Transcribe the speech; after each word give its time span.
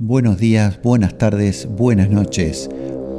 Buenos 0.00 0.38
días, 0.38 0.80
buenas 0.82 1.18
tardes, 1.18 1.68
buenas 1.70 2.10
noches. 2.10 2.68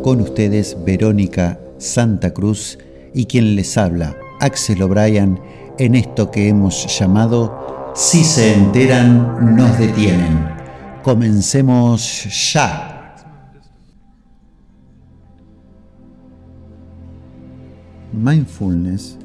Con 0.03 0.19
ustedes 0.19 0.75
Verónica 0.85 1.57
Santa 1.77 2.33
Cruz 2.33 2.77
y 3.13 3.27
quien 3.27 3.55
les 3.55 3.77
habla, 3.77 4.17
Axel 4.41 4.83
O'Brien, 4.83 5.39
en 5.79 5.95
esto 5.95 6.31
que 6.31 6.49
hemos 6.49 6.99
llamado 6.99 7.93
Si 7.95 8.25
se 8.25 8.53
enteran, 8.53 9.55
nos 9.55 9.79
detienen. 9.79 10.49
Comencemos 11.01 12.51
ya. 12.53 13.15
Mindfulness, 18.11 19.17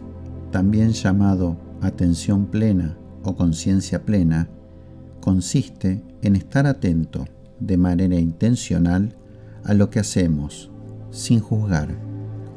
también 0.53 0.93
llamado 0.93 1.57
atención 1.80 2.46
plena 2.46 2.96
o 3.25 3.35
conciencia 3.35 4.05
plena, 4.05 4.48
consiste 5.21 6.01
en 6.23 6.37
estar 6.37 6.64
atento 6.69 7.25
de 7.61 7.77
manera 7.77 8.17
intencional 8.17 9.14
a 9.64 9.75
lo 9.75 9.91
que 9.91 10.01
hacemos, 10.01 10.71
sin 11.11 11.41
juzgar, 11.41 11.89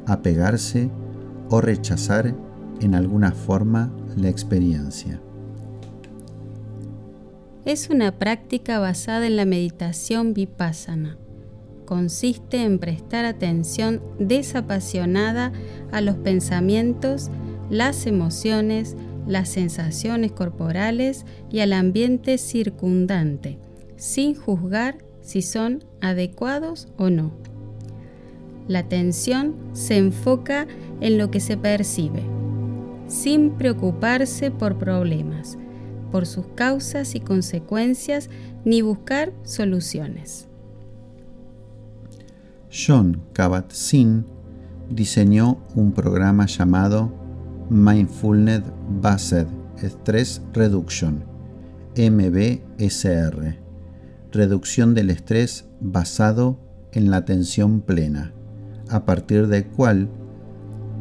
apegarse 0.06 0.90
o 1.50 1.60
rechazar 1.60 2.34
en 2.80 2.94
alguna 2.94 3.32
forma 3.32 3.92
la 4.16 4.28
experiencia. 4.28 5.20
Es 7.64 7.88
una 7.88 8.12
práctica 8.18 8.78
basada 8.78 9.26
en 9.26 9.36
la 9.36 9.46
meditación 9.46 10.34
vipassana. 10.34 11.16
Consiste 11.86 12.62
en 12.62 12.78
prestar 12.78 13.24
atención 13.24 14.02
desapasionada 14.18 15.52
a 15.92 16.00
los 16.00 16.16
pensamientos, 16.16 17.30
las 17.70 18.06
emociones, 18.06 18.96
las 19.26 19.48
sensaciones 19.48 20.32
corporales 20.32 21.24
y 21.50 21.60
al 21.60 21.72
ambiente 21.72 22.36
circundante, 22.36 23.58
sin 24.04 24.34
juzgar 24.34 24.98
si 25.22 25.40
son 25.40 25.82
adecuados 26.02 26.88
o 26.98 27.08
no. 27.08 27.32
La 28.68 28.80
atención 28.80 29.54
se 29.72 29.96
enfoca 29.96 30.66
en 31.00 31.16
lo 31.16 31.30
que 31.30 31.40
se 31.40 31.56
percibe, 31.56 32.22
sin 33.08 33.52
preocuparse 33.52 34.50
por 34.50 34.76
problemas, 34.76 35.56
por 36.12 36.26
sus 36.26 36.46
causas 36.48 37.14
y 37.14 37.20
consecuencias, 37.20 38.28
ni 38.66 38.82
buscar 38.82 39.32
soluciones. 39.42 40.48
John 42.70 43.22
Kabat-Zinn 43.32 44.26
diseñó 44.90 45.62
un 45.74 45.92
programa 45.92 46.44
llamado 46.44 47.10
Mindfulness 47.70 48.64
Based 49.00 49.46
Stress 49.82 50.42
Reduction, 50.52 51.24
MBSR, 51.96 53.63
reducción 54.34 54.94
del 54.94 55.10
estrés 55.10 55.64
basado 55.80 56.58
en 56.92 57.10
la 57.10 57.18
atención 57.18 57.80
plena, 57.80 58.32
a 58.88 59.04
partir 59.04 59.46
del 59.48 59.64
cual 59.66 60.08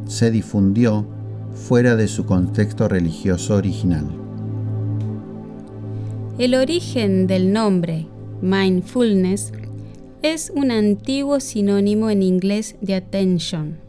se 0.06 0.32
difundió 0.32 1.06
fuera 1.54 1.96
de 1.96 2.08
su 2.08 2.26
contexto 2.26 2.88
religioso 2.88 3.56
original. 3.56 4.06
El 6.38 6.56
origen 6.56 7.28
del 7.28 7.52
nombre 7.52 8.08
mindfulness 8.42 9.52
es 10.22 10.52
un 10.56 10.72
antiguo 10.72 11.40
sinónimo 11.40 12.10
en 12.10 12.24
inglés 12.24 12.76
de 12.82 12.96
attention 12.96 13.84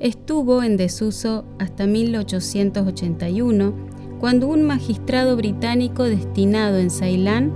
estuvo 0.00 0.62
en 0.62 0.76
desuso 0.76 1.44
hasta 1.58 1.86
1881, 1.86 3.74
cuando 4.20 4.48
un 4.48 4.62
magistrado 4.62 5.36
británico 5.36 6.04
destinado 6.04 6.78
en 6.78 6.90
Ceilán, 6.90 7.52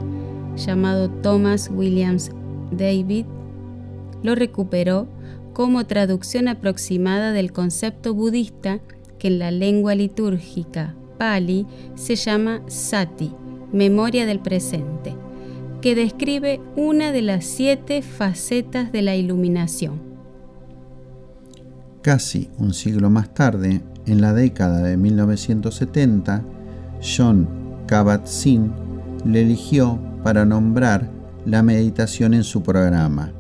llamado 0.56 1.11
Thomas 1.11 1.70
Williams 1.72 2.31
David, 2.70 3.27
lo 4.22 4.34
recuperó 4.34 5.09
como 5.53 5.84
traducción 5.84 6.48
aproximada 6.48 7.33
del 7.33 7.53
concepto 7.53 8.14
budista 8.14 8.81
que 9.19 9.28
en 9.28 9.38
la 9.38 9.50
lengua 9.50 9.94
litúrgica 9.94 10.94
pali 11.19 11.66
se 11.94 12.16
llama 12.16 12.62
sati, 12.66 13.32
memoria 13.72 14.27
del 14.27 14.41
presente, 14.41 15.15
que 15.81 15.94
describe 15.94 16.60
una 16.77 17.12
de 17.12 17.22
las 17.22 17.44
siete 17.44 18.03
facetas 18.03 18.93
de 18.93 19.03
la 19.03 19.16
iluminación. 19.16 20.00
Casi 22.03 22.50
un 22.59 22.75
siglo 22.75 23.10
más 23.10 23.32
tarde, 23.32 23.82
en 24.06 24.21
la 24.21 24.32
década 24.32 24.82
de 24.82 24.97
1970, 24.97 26.43
John 27.00 27.48
Kabat-Zinn 27.87 28.72
le 29.25 29.43
eligió 29.43 29.99
para 30.22 30.44
nombrar 30.44 31.10
la 31.44 31.62
meditación 31.62 32.34
en 32.34 32.44
su 32.44 32.62
programa, 32.62 33.33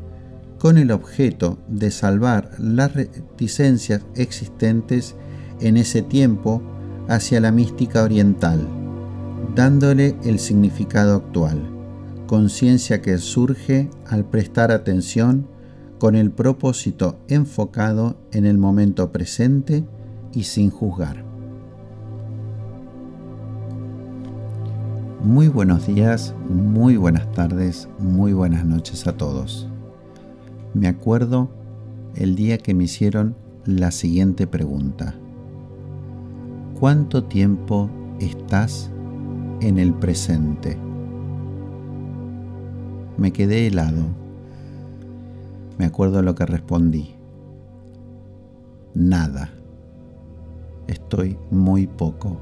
con 0.58 0.78
el 0.78 0.90
objeto 0.90 1.58
de 1.68 1.90
salvar 1.90 2.50
las 2.58 2.94
reticencias 2.94 4.02
existentes 4.14 5.16
en 5.60 5.76
ese 5.76 6.02
tiempo 6.02 6.62
hacia 7.08 7.40
la 7.40 7.52
mística 7.52 8.02
oriental, 8.02 8.66
dándole 9.54 10.16
el 10.24 10.38
significado 10.38 11.16
actual, 11.16 11.60
conciencia 12.26 13.02
que 13.02 13.18
surge 13.18 13.90
al 14.06 14.24
prestar 14.24 14.70
atención 14.70 15.46
con 15.98 16.16
el 16.16 16.30
propósito 16.30 17.18
enfocado 17.28 18.16
en 18.32 18.46
el 18.46 18.58
momento 18.58 19.12
presente 19.12 19.84
y 20.32 20.44
sin 20.44 20.70
juzgar. 20.70 21.31
Muy 25.22 25.48
buenos 25.48 25.86
días, 25.86 26.34
muy 26.48 26.96
buenas 26.96 27.30
tardes, 27.32 27.88
muy 27.98 28.32
buenas 28.32 28.64
noches 28.64 29.06
a 29.06 29.16
todos. 29.16 29.68
Me 30.74 30.88
acuerdo 30.88 31.48
el 32.14 32.34
día 32.34 32.58
que 32.58 32.74
me 32.74 32.84
hicieron 32.84 33.36
la 33.64 33.90
siguiente 33.90 34.46
pregunta. 34.46 35.14
¿Cuánto 36.78 37.24
tiempo 37.24 37.88
estás 38.18 38.90
en 39.60 39.78
el 39.78 39.94
presente? 39.94 40.76
Me 43.16 43.32
quedé 43.32 43.68
helado 43.68 44.22
me 45.82 45.86
acuerdo 45.86 46.22
lo 46.22 46.36
que 46.36 46.46
respondí. 46.46 47.14
Nada. 48.94 49.50
Estoy 50.86 51.36
muy 51.50 51.88
poco. 51.88 52.36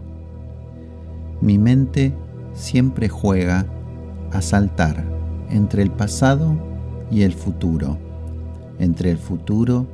Mi 1.41 1.57
mente 1.57 2.15
siempre 2.61 3.09
juega 3.09 3.67
a 4.33 4.43
saltar 4.43 5.05
entre 5.51 5.83
el 5.83 5.91
pasado 5.91 6.57
y 7.11 7.23
el 7.23 7.33
futuro, 7.33 7.99
entre 8.79 9.11
el 9.11 9.19
futuro 9.19 9.87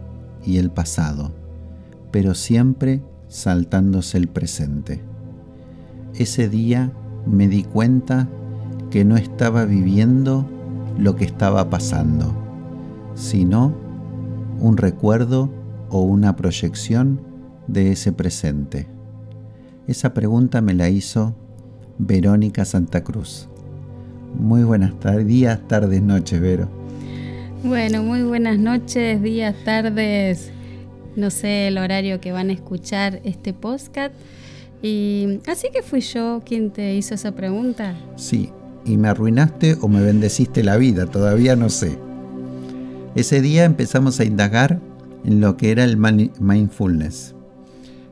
y 0.44 0.58
el 0.58 0.70
pasado, 0.70 1.32
pero 2.10 2.34
siempre 2.34 3.02
saltándose 3.28 4.18
el 4.18 4.28
presente. 4.28 5.02
Ese 6.14 6.48
día 6.48 6.92
me 7.26 7.48
di 7.48 7.64
cuenta 7.64 8.28
que 8.90 9.04
no 9.04 9.16
estaba 9.16 9.64
viviendo 9.64 10.46
lo 10.98 11.16
que 11.16 11.24
estaba 11.24 11.68
pasando 11.70 12.46
sino 13.16 13.74
un 14.60 14.76
recuerdo 14.76 15.50
o 15.88 16.02
una 16.02 16.36
proyección 16.36 17.20
de 17.66 17.92
ese 17.92 18.12
presente? 18.12 18.86
Esa 19.86 20.14
pregunta 20.14 20.60
me 20.60 20.74
la 20.74 20.88
hizo 20.88 21.34
Verónica 21.98 22.64
Santa 22.64 23.02
Cruz. 23.02 23.48
Muy 24.38 24.64
buenas 24.64 24.98
tardes, 25.00 25.26
días, 25.26 25.60
tardes, 25.66 26.02
noches, 26.02 26.40
Vero. 26.40 26.68
Bueno, 27.62 28.02
muy 28.02 28.22
buenas 28.22 28.58
noches, 28.58 29.22
días, 29.22 29.54
tardes. 29.64 30.50
No 31.16 31.30
sé 31.30 31.68
el 31.68 31.78
horario 31.78 32.20
que 32.20 32.32
van 32.32 32.50
a 32.50 32.52
escuchar 32.52 33.20
este 33.24 33.54
podcast. 33.54 34.14
Y 34.82 35.40
así 35.46 35.68
que 35.72 35.82
fui 35.82 36.00
yo 36.00 36.42
quien 36.44 36.70
te 36.70 36.94
hizo 36.94 37.14
esa 37.14 37.32
pregunta. 37.32 37.94
Sí, 38.16 38.50
y 38.84 38.96
me 38.98 39.08
arruinaste 39.08 39.76
o 39.80 39.88
me 39.88 40.02
bendeciste 40.02 40.62
la 40.62 40.76
vida, 40.76 41.06
todavía 41.06 41.56
no 41.56 41.70
sé. 41.70 41.98
Ese 43.14 43.40
día 43.40 43.64
empezamos 43.64 44.20
a 44.20 44.24
indagar 44.24 44.80
en 45.24 45.40
lo 45.40 45.56
que 45.56 45.70
era 45.70 45.84
el 45.84 45.96
mindfulness. 45.96 47.35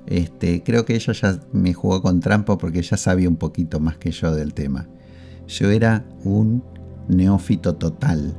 Este, 0.07 0.63
creo 0.63 0.85
que 0.85 0.95
ella 0.95 1.13
ya 1.13 1.41
me 1.53 1.73
jugó 1.73 2.03
con 2.03 2.21
trampa 2.21 2.59
porque 2.59 2.83
ya 2.83 2.97
sabía 2.97 3.29
un 3.29 3.37
poquito 3.37 3.81
más 3.81 3.97
que 3.97 4.11
yo 4.11 4.35
del 4.35 4.53
tema. 4.53 4.87
Yo 5.47 5.71
era 5.71 6.05
un 6.25 6.63
neófito 7.09 7.75
total, 7.75 8.35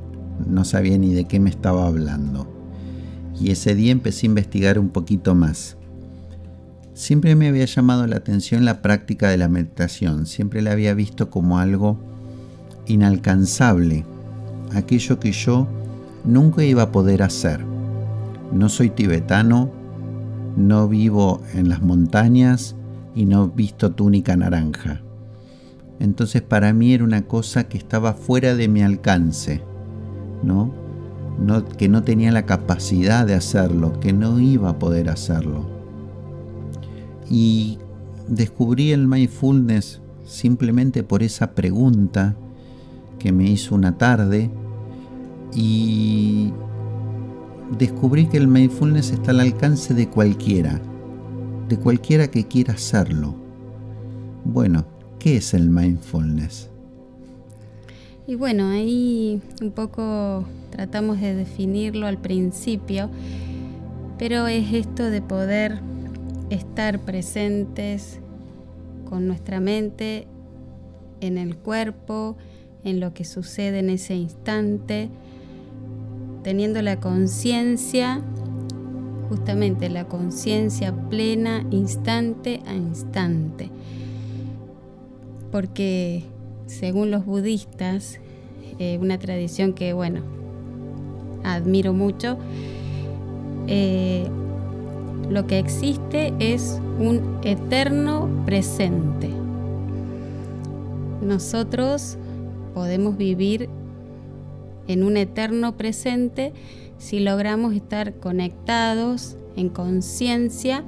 no 0.48 0.66
sabía 0.66 0.98
ni 0.98 1.14
de 1.14 1.26
qué 1.26 1.40
me 1.40 1.50
estaba 1.50 1.88
hablando. 1.88 2.52
Y 3.40 3.52
ese 3.52 3.76
día 3.76 3.92
empecé 3.92 4.26
a 4.26 4.30
investigar 4.30 4.80
un 4.80 4.90
poquito 4.90 5.36
más. 5.36 5.78
Siempre 6.94 7.36
me 7.36 7.50
había 7.50 7.66
llamado 7.66 8.08
la 8.08 8.18
atención 8.18 8.64
la 8.64 8.82
práctica 8.82 9.30
de 9.30 9.38
la 9.38 9.50
meditación, 9.50 10.26
siempre 10.26 10.62
la 10.62 10.72
había 10.72 10.94
visto 10.94 11.30
como 11.30 11.60
algo 11.60 12.00
inalcanzable, 12.88 14.06
aquello 14.74 15.20
que 15.20 15.32
yo 15.32 15.68
nunca 16.24 16.64
iba 16.64 16.84
a 16.84 16.92
poder 16.92 17.24
hacer. 17.24 17.66
No 18.54 18.70
soy 18.70 18.90
tibetano, 18.90 19.72
no 20.56 20.88
vivo 20.88 21.42
en 21.54 21.70
las 21.70 21.82
montañas 21.82 22.76
y 23.14 23.26
no 23.26 23.48
visto 23.50 23.92
túnica 23.92 24.36
naranja. 24.36 25.02
Entonces 26.00 26.42
para 26.42 26.74
mí 26.74 26.94
era 26.94 27.04
una 27.04 27.24
cosa 27.24 27.68
que 27.68 27.78
estaba 27.78 28.14
fuera 28.14 28.56
de 28.56 28.68
mi 28.68 28.82
alcance, 28.82 29.62
¿no? 30.44 30.86
que 31.78 31.90
no 31.90 32.04
tenía 32.04 32.32
la 32.32 32.46
capacidad 32.46 33.26
de 33.26 33.34
hacerlo, 33.34 34.00
que 34.00 34.14
no 34.14 34.40
iba 34.40 34.70
a 34.70 34.80
poder 34.80 35.10
hacerlo. 35.10 35.70
Y 37.30 37.78
descubrí 38.28 38.92
el 38.92 39.08
mindfulness 39.08 40.02
simplemente 40.24 41.04
por 41.04 41.24
esa 41.24 41.54
pregunta 41.54 42.36
que 43.20 43.32
me 43.32 43.50
hizo 43.50 43.76
una 43.76 43.98
tarde 43.98 44.50
y 45.54 46.54
descubrí 47.72 48.28
que 48.28 48.38
el 48.38 48.48
mindfulness 48.48 49.12
está 49.12 49.32
al 49.32 49.40
alcance 49.40 49.94
de 49.94 50.08
cualquiera, 50.08 50.82
de 51.68 51.78
cualquiera 51.78 52.30
que 52.30 52.48
quiera 52.48 52.74
hacerlo. 52.74 53.36
Bueno, 54.44 54.86
¿qué 55.20 55.38
es 55.38 55.54
el 55.54 55.70
mindfulness? 55.70 56.70
Y 58.28 58.36
bueno, 58.36 58.70
ahí 58.70 59.42
un 59.62 59.72
poco 59.72 60.46
tratamos 60.72 61.20
de 61.22 61.36
definirlo 61.36 62.08
al 62.08 62.18
principio, 62.18 63.10
pero 64.18 64.48
es 64.48 64.74
esto 64.74 65.04
de 65.04 65.22
poder 65.22 65.80
estar 66.50 67.00
presentes 67.00 68.20
con 69.10 69.28
nuestra 69.28 69.60
mente 69.60 70.28
en 71.22 71.38
el 71.38 71.56
cuerpo, 71.56 72.36
en 72.84 73.00
lo 73.00 73.14
que 73.14 73.26
sucede 73.26 73.80
en 73.80 73.90
ese 73.90 74.16
instante, 74.16 75.10
teniendo 76.46 76.80
la 76.84 77.00
conciencia, 77.00 78.22
justamente 79.30 79.90
la 79.90 80.06
conciencia 80.08 80.94
plena, 81.10 81.66
instante 81.72 82.62
a 82.68 82.76
instante. 82.76 83.72
Porque 85.52 86.22
según 86.68 87.10
los 87.10 87.26
budistas, 87.26 88.20
eh, 88.78 89.00
una 89.02 89.18
tradición 89.18 89.74
que, 89.74 89.94
bueno, 89.94 90.22
admiro 91.44 91.94
mucho, 91.94 92.38
eh, 93.66 94.28
lo 95.32 95.48
que 95.48 95.58
existe 95.58 96.32
es 96.38 96.80
un 97.00 97.40
eterno 97.44 98.30
presente. 98.46 99.32
Nosotros 101.24 102.20
podemos 102.76 103.18
vivir 103.18 103.68
en 104.88 105.04
un 105.04 105.18
eterno 105.18 105.78
presente 105.78 106.54
si 106.98 107.20
logramos 107.20 107.74
estar 107.74 108.16
conectados 108.16 109.38
en 109.56 109.70
conciencia 109.70 110.84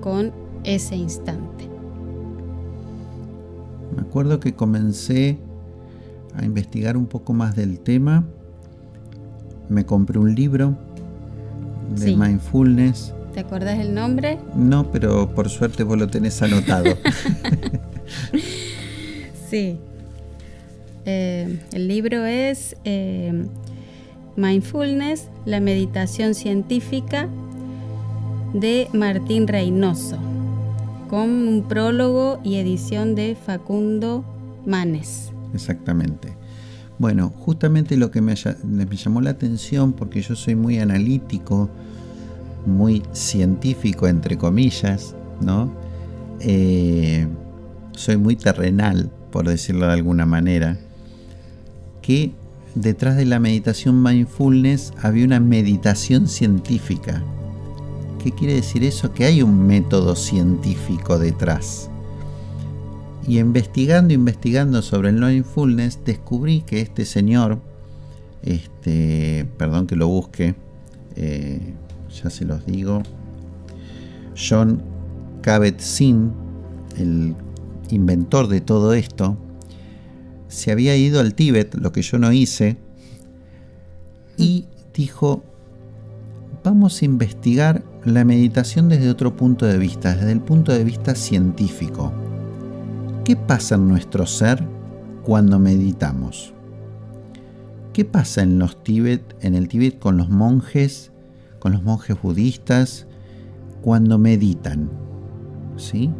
con 0.00 0.32
ese 0.64 0.96
instante. 0.96 1.68
Me 3.94 4.02
acuerdo 4.02 4.40
que 4.40 4.54
comencé 4.54 5.38
a 6.34 6.44
investigar 6.44 6.96
un 6.96 7.06
poco 7.06 7.32
más 7.32 7.56
del 7.56 7.78
tema. 7.78 8.24
Me 9.68 9.84
compré 9.84 10.18
un 10.18 10.34
libro 10.34 10.76
de 11.96 12.16
mindfulness. 12.16 13.14
¿Te 13.34 13.40
acordás 13.40 13.78
el 13.78 13.94
nombre? 13.94 14.38
No, 14.54 14.90
pero 14.90 15.34
por 15.34 15.48
suerte 15.48 15.84
vos 15.84 15.98
lo 15.98 16.08
tenés 16.08 16.42
anotado. 16.42 16.94
sí. 19.50 19.78
Eh, 21.04 21.58
el 21.72 21.88
libro 21.88 22.24
es 22.24 22.76
eh, 22.84 23.46
Mindfulness, 24.36 25.28
la 25.44 25.60
meditación 25.60 26.34
científica 26.34 27.28
de 28.54 28.88
Martín 28.92 29.48
Reynoso, 29.48 30.18
con 31.08 31.28
un 31.48 31.64
prólogo 31.68 32.40
y 32.44 32.56
edición 32.56 33.14
de 33.14 33.36
Facundo 33.36 34.24
Manes. 34.66 35.32
Exactamente. 35.54 36.36
Bueno, 36.98 37.30
justamente 37.30 37.96
lo 37.96 38.10
que 38.10 38.20
me, 38.20 38.34
llamó 38.36 39.20
la 39.20 39.30
atención, 39.30 39.92
porque 39.92 40.22
yo 40.22 40.36
soy 40.36 40.54
muy 40.54 40.78
analítico, 40.78 41.68
muy 42.64 43.02
científico, 43.12 44.06
entre 44.06 44.38
comillas, 44.38 45.16
¿no? 45.40 45.72
Eh, 46.40 47.26
soy 47.92 48.18
muy 48.18 48.36
terrenal, 48.36 49.10
por 49.32 49.48
decirlo 49.48 49.86
de 49.86 49.94
alguna 49.94 50.26
manera, 50.26 50.78
que 52.02 52.32
detrás 52.74 53.16
de 53.16 53.24
la 53.24 53.38
meditación 53.38 54.02
mindfulness 54.02 54.92
había 55.00 55.24
una 55.24 55.40
meditación 55.40 56.28
científica. 56.28 57.22
¿Qué 58.22 58.32
quiere 58.32 58.54
decir 58.54 58.84
eso? 58.84 59.12
Que 59.12 59.24
hay 59.24 59.42
un 59.42 59.66
método 59.66 60.14
científico 60.14 61.18
detrás. 61.18 61.90
Y 63.26 63.38
investigando, 63.38 64.12
investigando 64.12 64.82
sobre 64.82 65.10
el 65.10 65.20
mindfulness, 65.20 66.00
descubrí 66.04 66.62
que 66.62 66.80
este 66.80 67.04
señor, 67.04 67.60
este, 68.42 69.46
perdón 69.56 69.86
que 69.86 69.96
lo 69.96 70.08
busque, 70.08 70.54
eh, 71.16 71.74
ya 72.22 72.30
se 72.30 72.44
los 72.44 72.66
digo, 72.66 73.02
John 74.36 74.82
Kabat-Zinn, 75.42 76.32
el 76.98 77.34
inventor 77.90 78.48
de 78.48 78.60
todo 78.60 78.92
esto, 78.92 79.36
se 80.52 80.70
había 80.70 80.94
ido 80.96 81.18
al 81.18 81.34
Tíbet, 81.34 81.74
lo 81.74 81.92
que 81.92 82.02
yo 82.02 82.18
no 82.18 82.30
hice, 82.30 82.76
y 84.36 84.66
dijo, 84.94 85.42
vamos 86.62 87.00
a 87.00 87.06
investigar 87.06 87.82
la 88.04 88.24
meditación 88.24 88.90
desde 88.90 89.08
otro 89.08 89.34
punto 89.34 89.64
de 89.64 89.78
vista, 89.78 90.14
desde 90.14 90.32
el 90.32 90.40
punto 90.40 90.72
de 90.72 90.84
vista 90.84 91.14
científico. 91.14 92.12
¿Qué 93.24 93.34
pasa 93.34 93.76
en 93.76 93.88
nuestro 93.88 94.26
ser 94.26 94.62
cuando 95.22 95.58
meditamos? 95.58 96.52
¿Qué 97.94 98.04
pasa 98.04 98.42
en 98.42 98.58
los 98.58 98.82
Tíbet, 98.84 99.34
en 99.40 99.54
el 99.54 99.68
Tíbet 99.68 99.98
con 99.98 100.18
los 100.18 100.28
monjes, 100.28 101.12
con 101.60 101.72
los 101.72 101.82
monjes 101.82 102.20
budistas 102.20 103.06
cuando 103.80 104.18
meditan? 104.18 104.90
¿Sí? 105.76 106.10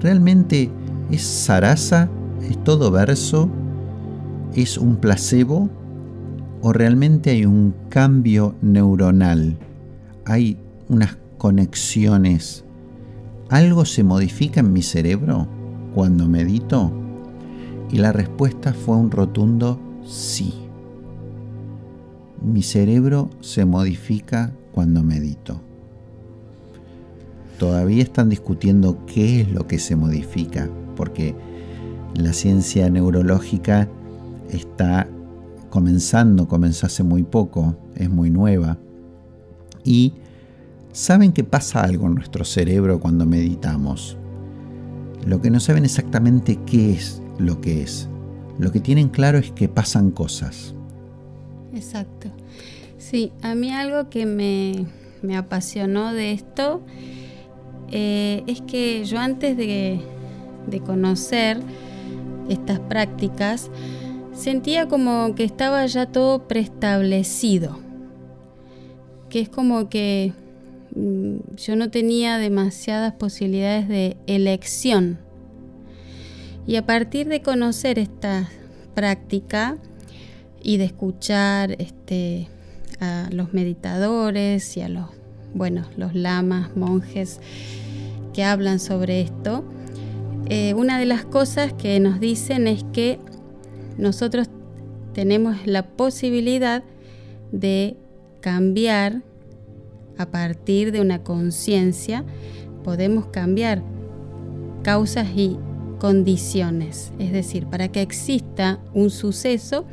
¿Realmente 0.00 0.70
es 1.10 1.22
sarasa? 1.22 2.10
¿Es 2.42 2.62
todo 2.64 2.90
verso? 2.90 3.48
¿Es 4.56 4.78
un 4.78 4.96
placebo? 4.96 5.68
¿O 6.62 6.72
realmente 6.72 7.30
hay 7.30 7.44
un 7.44 7.74
cambio 7.90 8.54
neuronal? 8.62 9.58
¿Hay 10.24 10.56
unas 10.88 11.18
conexiones? 11.36 12.64
¿Algo 13.50 13.84
se 13.84 14.02
modifica 14.02 14.60
en 14.60 14.72
mi 14.72 14.80
cerebro? 14.82 15.46
cuando 15.96 16.28
medito? 16.28 16.92
Y 17.90 17.96
la 17.96 18.12
respuesta 18.12 18.74
fue 18.74 18.96
un 18.96 19.10
rotundo 19.10 19.80
sí. 20.04 20.52
Mi 22.42 22.62
cerebro 22.62 23.30
se 23.40 23.64
modifica 23.64 24.52
cuando 24.72 25.02
medito. 25.02 25.60
Todavía 27.58 28.02
están 28.02 28.28
discutiendo 28.28 29.06
qué 29.06 29.40
es 29.40 29.50
lo 29.50 29.66
que 29.66 29.78
se 29.78 29.96
modifica, 29.96 30.68
porque 30.96 31.34
la 32.14 32.34
ciencia 32.34 32.90
neurológica 32.90 33.88
está 34.50 35.08
comenzando, 35.70 36.48
comenzó 36.48 36.86
hace 36.86 37.02
muy 37.02 37.22
poco, 37.22 37.76
es 37.94 38.10
muy 38.10 38.30
nueva. 38.30 38.78
Y 39.84 40.14
saben 40.92 41.32
que 41.32 41.44
pasa 41.44 41.82
algo 41.82 42.06
en 42.06 42.14
nuestro 42.14 42.44
cerebro 42.44 43.00
cuando 43.00 43.26
meditamos. 43.26 44.16
Lo 45.26 45.40
que 45.40 45.50
no 45.50 45.60
saben 45.60 45.84
exactamente 45.84 46.58
qué 46.66 46.92
es 46.92 47.20
lo 47.38 47.60
que 47.60 47.82
es. 47.82 48.08
Lo 48.58 48.72
que 48.72 48.80
tienen 48.80 49.08
claro 49.08 49.38
es 49.38 49.50
que 49.52 49.68
pasan 49.68 50.10
cosas. 50.10 50.74
Exacto. 51.74 52.30
Sí, 52.96 53.32
a 53.42 53.54
mí 53.54 53.70
algo 53.70 54.08
que 54.08 54.24
me, 54.24 54.86
apasionó 55.36 56.12
de 56.12 56.32
esto 56.32 56.80
eh, 57.90 58.42
es 58.46 58.62
que 58.62 59.04
yo 59.04 59.18
antes 59.18 59.56
de, 59.56 60.00
de 60.66 60.80
conocer 60.80 61.60
estas 62.48 62.80
prácticas, 62.80 63.70
sentía 64.36 64.86
como 64.86 65.34
que 65.34 65.44
estaba 65.44 65.84
ya 65.86 66.06
todo 66.06 66.46
preestablecido. 66.46 67.80
Que 69.28 69.40
es 69.40 69.48
como 69.48 69.88
que 69.88 70.32
Mm, 70.96 71.56
yo 71.58 71.76
no 71.76 71.90
tenía 71.90 72.38
demasiadas 72.38 73.12
posibilidades 73.12 73.86
de 73.86 74.16
elección. 74.26 75.18
Y 76.66 76.76
a 76.76 76.86
partir 76.86 77.28
de 77.28 77.42
conocer 77.42 77.98
esta 77.98 78.48
práctica 78.94 79.76
y 80.62 80.78
de 80.78 80.86
escuchar 80.86 81.76
este, 81.78 82.48
a 82.98 83.28
los 83.30 83.52
meditadores 83.52 84.74
y 84.78 84.80
a 84.80 84.88
los, 84.88 85.08
bueno, 85.54 85.84
los 85.98 86.14
lamas, 86.14 86.74
monjes 86.74 87.40
que 88.32 88.42
hablan 88.42 88.80
sobre 88.80 89.20
esto, 89.20 89.64
eh, 90.48 90.72
una 90.72 90.98
de 90.98 91.04
las 91.04 91.26
cosas 91.26 91.74
que 91.74 92.00
nos 92.00 92.20
dicen 92.20 92.66
es 92.66 92.84
que 92.94 93.18
nosotros 93.98 94.48
tenemos 95.12 95.66
la 95.66 95.86
posibilidad 95.86 96.82
de 97.52 97.96
cambiar 98.40 99.22
a 100.18 100.26
partir 100.26 100.92
de 100.92 101.00
una 101.00 101.22
conciencia 101.22 102.24
podemos 102.86 103.26
cambiar 103.26 103.82
causas 104.84 105.26
y 105.34 105.58
condiciones. 105.98 107.12
Es 107.18 107.32
decir, 107.32 107.66
para 107.66 107.88
que 107.88 108.00
exista 108.00 108.78
un 108.94 109.10
suceso 109.10 109.84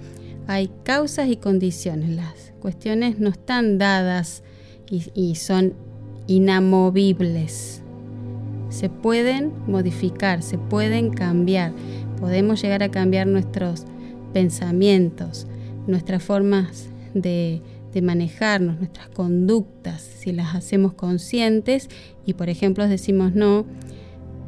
hay 0.46 0.70
causas 0.84 1.28
y 1.28 1.38
condiciones. 1.38 2.12
Las 2.12 2.54
cuestiones 2.60 3.18
no 3.18 3.30
están 3.30 3.80
dadas 3.80 4.44
y, 4.92 5.34
son 5.34 5.74
inamovibles. 6.28 7.82
Se 8.70 8.90
pueden 8.90 9.52
modificar, 9.66 10.44
se 10.44 10.60
pueden 10.60 11.10
cambiar. 11.10 11.74
Podemos 12.20 12.62
llegar 12.62 12.84
a 12.84 12.92
cambiar 12.92 13.26
nuestros 13.26 13.86
pensamientos, 14.34 15.48
nuestras 15.88 16.24
formas 16.24 16.88
de, 17.14 17.62
manejarnos, 18.02 18.80
nuestras 18.80 19.08
conductas, 19.10 20.02
si 20.02 20.32
las 20.32 20.56
hacemos 20.56 20.94
conscientes 20.94 21.90
y 22.26 22.34
por 22.34 22.50
ejemplo 22.50 22.88
decimos 22.88 23.36
no, 23.36 23.66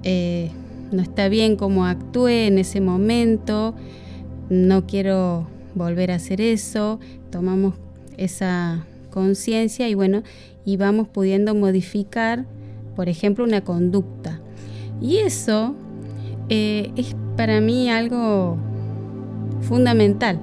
eh, 0.01 0.49
no 0.91 1.03
está 1.03 1.29
bien 1.29 1.55
cómo 1.55 1.85
actué 1.85 2.47
en 2.47 2.57
ese 2.57 2.81
momento, 2.81 3.75
no 4.49 4.87
quiero 4.87 5.47
volver 5.75 6.09
a 6.09 6.15
hacer 6.15 6.41
eso, 6.41 6.99
tomamos 7.29 7.75
esa 8.17 8.87
conciencia 9.11 9.87
y 9.89 9.93
bueno, 9.93 10.23
y 10.65 10.77
vamos 10.77 11.07
pudiendo 11.07 11.53
modificar, 11.53 12.45
por 12.95 13.09
ejemplo, 13.09 13.43
una 13.43 13.61
conducta. 13.63 14.41
Y 15.01 15.17
eso 15.17 15.75
eh, 16.49 16.91
es 16.95 17.15
para 17.37 17.61
mí 17.61 17.89
algo 17.89 18.57
fundamental, 19.65 20.39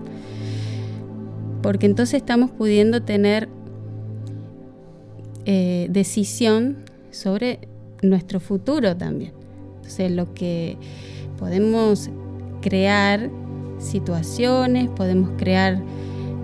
porque 1.63 1.87
entonces 1.87 2.15
estamos 2.15 2.51
pudiendo 2.51 3.03
tener 3.03 3.49
eh, 5.45 5.89
decisión 5.91 6.85
sobre 7.11 7.61
nuestro 8.03 8.41
futuro 8.41 8.97
también. 8.97 9.33
Entonces 9.77 10.11
lo 10.11 10.35
que 10.35 10.77
podemos 11.39 12.11
crear 12.61 13.31
situaciones, 13.79 14.89
podemos 14.89 15.31
crear 15.37 15.83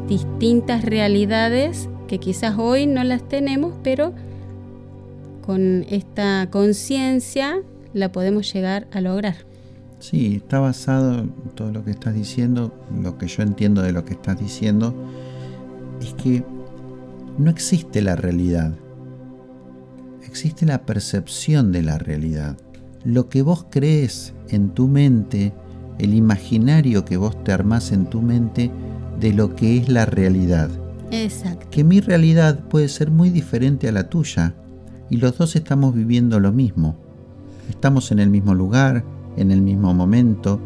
distintas 0.08 0.84
realidades 0.84 1.88
que 2.08 2.18
quizás 2.18 2.58
hoy 2.58 2.86
no 2.86 3.04
las 3.04 3.28
tenemos, 3.28 3.74
pero 3.82 4.12
con 5.44 5.86
esta 5.88 6.48
conciencia 6.50 7.62
la 7.92 8.10
podemos 8.10 8.52
llegar 8.52 8.88
a 8.90 9.00
lograr. 9.00 9.47
Sí, 9.98 10.36
está 10.36 10.60
basado 10.60 11.18
en 11.18 11.30
todo 11.54 11.72
lo 11.72 11.84
que 11.84 11.90
estás 11.90 12.14
diciendo, 12.14 12.72
lo 13.02 13.18
que 13.18 13.26
yo 13.26 13.42
entiendo 13.42 13.82
de 13.82 13.92
lo 13.92 14.04
que 14.04 14.14
estás 14.14 14.38
diciendo, 14.38 14.94
es 16.00 16.14
que 16.14 16.44
no 17.36 17.50
existe 17.50 18.00
la 18.00 18.14
realidad, 18.14 18.74
existe 20.24 20.66
la 20.66 20.82
percepción 20.82 21.72
de 21.72 21.82
la 21.82 21.98
realidad. 21.98 22.56
Lo 23.04 23.28
que 23.28 23.42
vos 23.42 23.66
crees 23.70 24.34
en 24.48 24.70
tu 24.70 24.88
mente, 24.88 25.52
el 25.98 26.14
imaginario 26.14 27.04
que 27.04 27.16
vos 27.16 27.42
te 27.42 27.52
armás 27.52 27.92
en 27.92 28.06
tu 28.06 28.22
mente 28.22 28.70
de 29.18 29.32
lo 29.32 29.56
que 29.56 29.78
es 29.78 29.88
la 29.88 30.06
realidad. 30.06 30.70
Exacto. 31.10 31.66
Que 31.70 31.84
mi 31.84 32.00
realidad 32.00 32.68
puede 32.68 32.88
ser 32.88 33.10
muy 33.10 33.30
diferente 33.30 33.88
a 33.88 33.92
la 33.92 34.08
tuya 34.08 34.54
y 35.10 35.16
los 35.16 35.38
dos 35.38 35.56
estamos 35.56 35.94
viviendo 35.94 36.38
lo 36.38 36.52
mismo. 36.52 36.96
Estamos 37.68 38.12
en 38.12 38.18
el 38.18 38.30
mismo 38.30 38.54
lugar, 38.54 39.04
en 39.38 39.50
el 39.50 39.62
mismo 39.62 39.94
momento, 39.94 40.60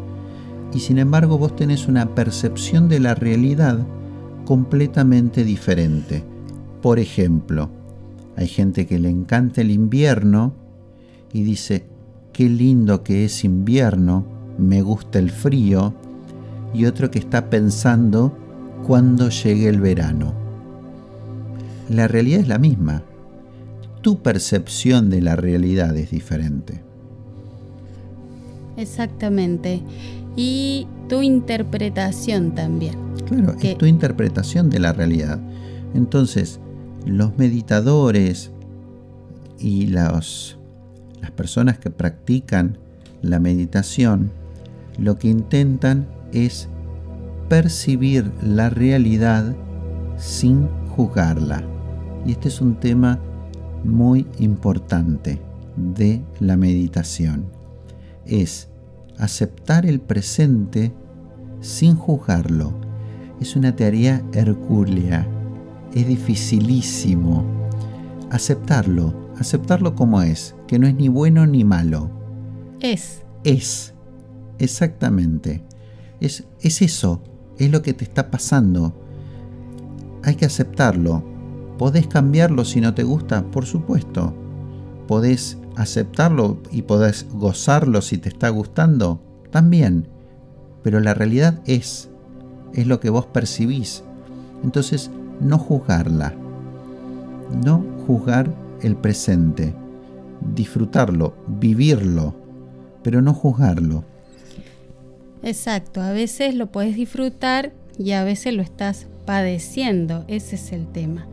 y 0.73 0.79
sin 0.79 0.97
embargo 0.97 1.37
vos 1.37 1.55
tenés 1.55 1.87
una 1.87 2.15
percepción 2.15 2.89
de 2.89 2.99
la 2.99 3.15
realidad 3.15 3.85
completamente 4.45 5.43
diferente. 5.43 6.23
Por 6.81 6.99
ejemplo, 6.99 7.69
hay 8.35 8.47
gente 8.47 8.87
que 8.87 8.99
le 8.99 9.09
encanta 9.09 9.61
el 9.61 9.71
invierno 9.71 10.53
y 11.31 11.43
dice, 11.43 11.85
qué 12.31 12.49
lindo 12.49 13.03
que 13.03 13.25
es 13.25 13.43
invierno, 13.43 14.25
me 14.57 14.81
gusta 14.81 15.19
el 15.19 15.29
frío, 15.29 15.93
y 16.73 16.85
otro 16.85 17.11
que 17.11 17.19
está 17.19 17.49
pensando 17.49 18.35
cuándo 18.85 19.29
llegue 19.29 19.69
el 19.69 19.79
verano. 19.79 20.33
La 21.89 22.07
realidad 22.07 22.41
es 22.41 22.47
la 22.47 22.57
misma. 22.57 23.03
Tu 24.01 24.21
percepción 24.21 25.09
de 25.09 25.21
la 25.21 25.35
realidad 25.35 25.95
es 25.95 26.11
diferente. 26.11 26.81
Exactamente. 28.77 29.81
Y 30.35 30.87
tu 31.09 31.21
interpretación 31.21 32.55
también. 32.55 32.95
Claro, 33.25 33.55
es 33.61 33.77
tu 33.77 33.85
interpretación 33.85 34.69
de 34.69 34.79
la 34.79 34.93
realidad. 34.93 35.39
Entonces, 35.93 36.59
los 37.05 37.37
meditadores 37.37 38.51
y 39.59 39.87
las 39.87 40.57
personas 41.35 41.77
que 41.77 41.89
practican 41.89 42.77
la 43.21 43.39
meditación 43.39 44.31
lo 44.97 45.17
que 45.17 45.27
intentan 45.27 46.07
es 46.31 46.67
percibir 47.49 48.31
la 48.41 48.69
realidad 48.69 49.55
sin 50.17 50.67
juzgarla. 50.95 51.63
Y 52.25 52.31
este 52.31 52.47
es 52.47 52.61
un 52.61 52.75
tema 52.75 53.19
muy 53.83 54.27
importante 54.39 55.41
de 55.75 56.21
la 56.39 56.57
meditación. 56.57 57.45
Es 58.25 58.69
aceptar 59.17 59.85
el 59.85 59.99
presente 59.99 60.93
sin 61.61 61.95
juzgarlo. 61.95 62.73
Es 63.39 63.55
una 63.55 63.75
tarea 63.75 64.23
hercúlea. 64.33 65.27
Es 65.93 66.07
dificilísimo. 66.07 67.43
Aceptarlo, 68.29 69.31
aceptarlo 69.37 69.95
como 69.95 70.21
es, 70.21 70.55
que 70.67 70.79
no 70.79 70.87
es 70.87 70.95
ni 70.95 71.07
bueno 71.07 71.45
ni 71.45 71.63
malo. 71.63 72.09
Es. 72.79 73.21
Es. 73.43 73.93
Exactamente. 74.59 75.63
Es, 76.19 76.45
es 76.61 76.81
eso, 76.81 77.21
es 77.57 77.71
lo 77.71 77.81
que 77.81 77.93
te 77.93 78.03
está 78.03 78.31
pasando. 78.31 78.93
Hay 80.23 80.35
que 80.35 80.45
aceptarlo. 80.45 81.23
¿Podés 81.77 82.07
cambiarlo 82.07 82.65
si 82.65 82.79
no 82.81 82.93
te 82.93 83.03
gusta? 83.03 83.43
Por 83.51 83.65
supuesto. 83.65 84.33
¿Podés 85.07 85.57
aceptarlo 85.75 86.61
y 86.71 86.83
podés 86.83 87.27
gozarlo 87.31 88.01
si 88.01 88.17
te 88.17 88.29
está 88.29 88.49
gustando? 88.49 89.21
También. 89.51 90.07
Pero 90.83 90.99
la 90.99 91.13
realidad 91.13 91.61
es, 91.65 92.09
es 92.73 92.87
lo 92.87 92.99
que 92.99 93.09
vos 93.09 93.25
percibís. 93.25 94.03
Entonces, 94.63 95.11
no 95.39 95.57
juzgarla. 95.57 96.33
No 97.63 97.85
juzgar 98.05 98.53
el 98.81 98.95
presente. 98.95 99.73
Disfrutarlo, 100.55 101.35
vivirlo, 101.47 102.35
pero 103.01 103.21
no 103.21 103.33
juzgarlo. 103.33 104.03
Exacto, 105.41 106.01
a 106.01 106.11
veces 106.11 106.55
lo 106.55 106.67
puedes 106.71 106.95
disfrutar 106.95 107.73
y 107.97 108.11
a 108.11 108.23
veces 108.23 108.53
lo 108.53 108.61
estás 108.61 109.07
padeciendo, 109.25 110.25
ese 110.27 110.55
es 110.55 110.71
el 110.71 110.87
tema, 110.87 111.27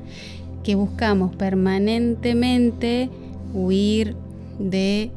que 0.62 0.74
buscamos 0.74 1.34
permanentemente 1.36 3.08
huir 3.54 4.16
de 4.60 5.10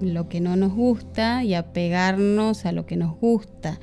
lo 0.00 0.28
que 0.28 0.40
no 0.40 0.56
nos 0.56 0.72
gusta 0.72 1.44
y 1.44 1.54
apegarnos 1.54 2.64
a 2.64 2.72
lo 2.72 2.86
que 2.86 2.96
nos 2.96 3.18
gusta. 3.18 3.78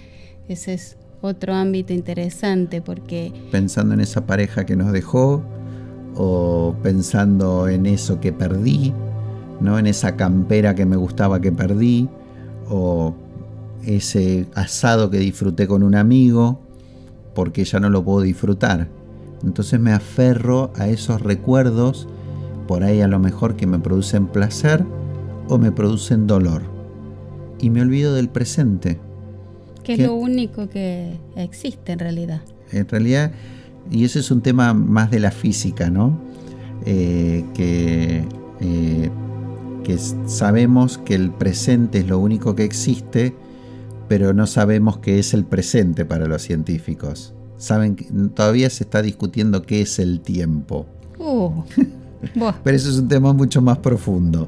Ese 0.48 0.74
es 0.74 0.98
otro 1.22 1.54
ámbito 1.54 1.94
interesante 1.94 2.82
porque... 2.82 3.32
Pensando 3.52 3.94
en 3.94 4.00
esa 4.00 4.26
pareja 4.26 4.66
que 4.66 4.76
nos 4.76 4.92
dejó 4.92 5.44
o 6.16 6.76
pensando 6.82 7.68
en 7.68 7.86
eso 7.86 8.20
que 8.20 8.32
perdí, 8.32 8.94
¿no? 9.60 9.78
En 9.80 9.88
esa 9.88 10.16
campera 10.16 10.76
que 10.76 10.86
me 10.86 10.96
gustaba 10.96 11.40
que 11.40 11.52
perdí 11.52 12.10
o 12.70 13.14
ese 13.86 14.48
asado 14.54 15.10
que 15.10 15.18
disfruté 15.18 15.68
con 15.68 15.84
un 15.84 15.96
amigo, 15.96 16.62
porque 17.34 17.66
ya 17.66 17.80
no 17.80 17.90
lo 17.90 18.04
puedo 18.04 18.22
disfrutar. 18.22 18.90
Entonces 19.44 19.80
me 19.80 19.92
aferro 19.92 20.72
a 20.76 20.88
esos 20.88 21.22
recuerdos, 21.22 22.08
por 22.67 22.84
ahí 22.84 23.01
a 23.01 23.08
lo 23.08 23.20
mejor 23.20 23.55
que 23.55 23.67
me 23.67 23.79
producen 23.79 24.27
placer 24.27 24.86
o 25.48 25.58
me 25.58 25.72
producen 25.72 26.27
dolor. 26.27 26.63
Y 27.60 27.70
me 27.70 27.82
olvido 27.82 28.13
del 28.13 28.29
presente. 28.29 29.00
Que, 29.84 29.93
es 29.93 30.00
lo 30.00 30.13
único 30.13 30.70
que 30.70 31.17
existe 31.36 31.91
en 31.91 32.00
realidad. 32.00 32.41
En 32.72 32.88
realidad, 32.88 33.32
y 33.91 34.05
ese 34.05 34.20
es 34.20 34.32
un 34.32 34.41
tema 34.41 34.74
más 34.74 35.12
de 35.12 35.20
la 35.20 35.32
física, 35.32 35.89
¿no? 35.89 36.20
Eh, 36.86 37.46
que, 37.53 38.25
eh, 38.60 39.10
que 39.84 39.98
sabemos 40.25 40.98
que 40.98 41.15
el 41.15 41.32
presente 41.32 42.00
es 42.00 42.08
lo 42.08 42.20
único 42.20 42.55
que 42.55 42.63
existe 42.63 43.34
pero 44.08 44.34
no 44.34 44.48
sabemos 44.48 44.98
qué 44.98 45.20
es 45.20 45.34
el 45.34 45.46
presente 45.46 46.05
para 46.05 46.27
los 46.27 46.41
científicos. 46.41 47.34
Saben 47.58 47.96
que 47.96 48.05
todavía 48.36 48.70
se 48.70 48.84
está 48.84 49.01
discutiendo 49.01 49.63
qué 49.63 49.82
es 49.82 49.98
el 50.00 50.22
tiempo. 50.22 50.86
Pero 52.63 52.75
eso 52.75 52.89
es 52.89 52.98
un 52.98 53.08
tema 53.08 53.34
mucho 53.34 53.62
más 53.62 53.77
profundo. 53.80 54.48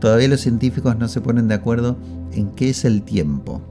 Todavía 0.00 0.28
los 0.28 0.40
científicos 0.40 0.98
no 0.98 1.08
se 1.08 1.20
ponen 1.20 1.48
de 1.48 1.54
acuerdo 1.54 1.96
en 2.32 2.50
qué 2.50 2.70
es 2.70 2.84
el 2.84 3.02
tiempo. 3.02 3.62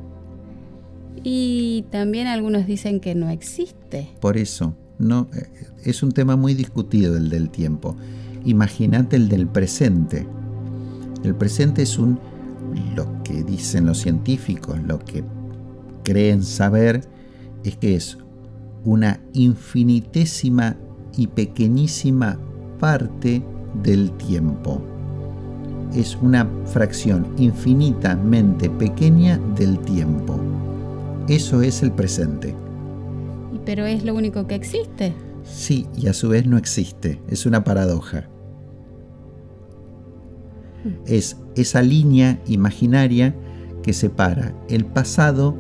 Y 1.24 1.86
también 1.92 2.28
algunos 2.28 2.66
dicen 2.66 3.00
que 3.00 3.16
no 3.16 3.30
existe. 3.30 4.10
Por 4.20 4.38
eso, 4.38 4.76
no 5.00 5.30
eh, 5.34 5.48
es 5.84 6.04
un 6.04 6.12
tema 6.12 6.36
muy 6.36 6.54
discutido 6.54 7.16
el 7.18 7.30
del 7.30 7.50
tiempo. 7.50 7.96
Imagínate 8.46 9.16
el 9.16 9.30
del 9.30 9.48
presente. 9.48 10.28
El 11.24 11.36
presente 11.36 11.84
es 11.84 11.98
un 11.98 12.20
lo 12.96 13.24
que 13.24 13.44
dicen 13.44 13.86
los 13.86 14.00
científicos, 14.00 14.80
lo 14.86 15.00
que 15.00 15.24
creen 16.04 16.44
saber, 16.44 17.02
es 17.64 17.78
que 17.78 17.96
es 17.96 18.18
una 18.84 19.22
infinitésima 19.34 20.76
y 21.16 21.28
pequeñísima 21.28 22.40
parte 22.84 23.42
del 23.82 24.12
tiempo. 24.18 24.82
Es 25.96 26.18
una 26.22 26.46
fracción 26.66 27.26
infinitamente 27.38 28.70
pequeña 28.70 29.38
del 29.56 29.80
tiempo. 29.80 30.38
Eso 31.30 31.62
es 31.62 31.82
el 31.82 31.94
presente. 31.94 32.54
Pero 33.64 33.86
es 33.86 34.04
lo 34.04 34.14
único 34.14 34.48
que 34.48 34.56
existe. 34.56 35.14
Sí, 35.46 35.88
y 35.96 36.08
a 36.08 36.14
su 36.14 36.28
vez 36.28 36.46
no 36.46 36.58
existe. 36.58 37.22
Es 37.30 37.46
una 37.46 37.64
paradoja. 37.64 38.28
Hmm. 40.84 40.96
Es 41.06 41.38
esa 41.56 41.82
línea 41.82 42.42
imaginaria 42.48 43.34
que 43.82 43.94
separa 43.94 44.54
el 44.68 44.84
pasado 44.84 45.56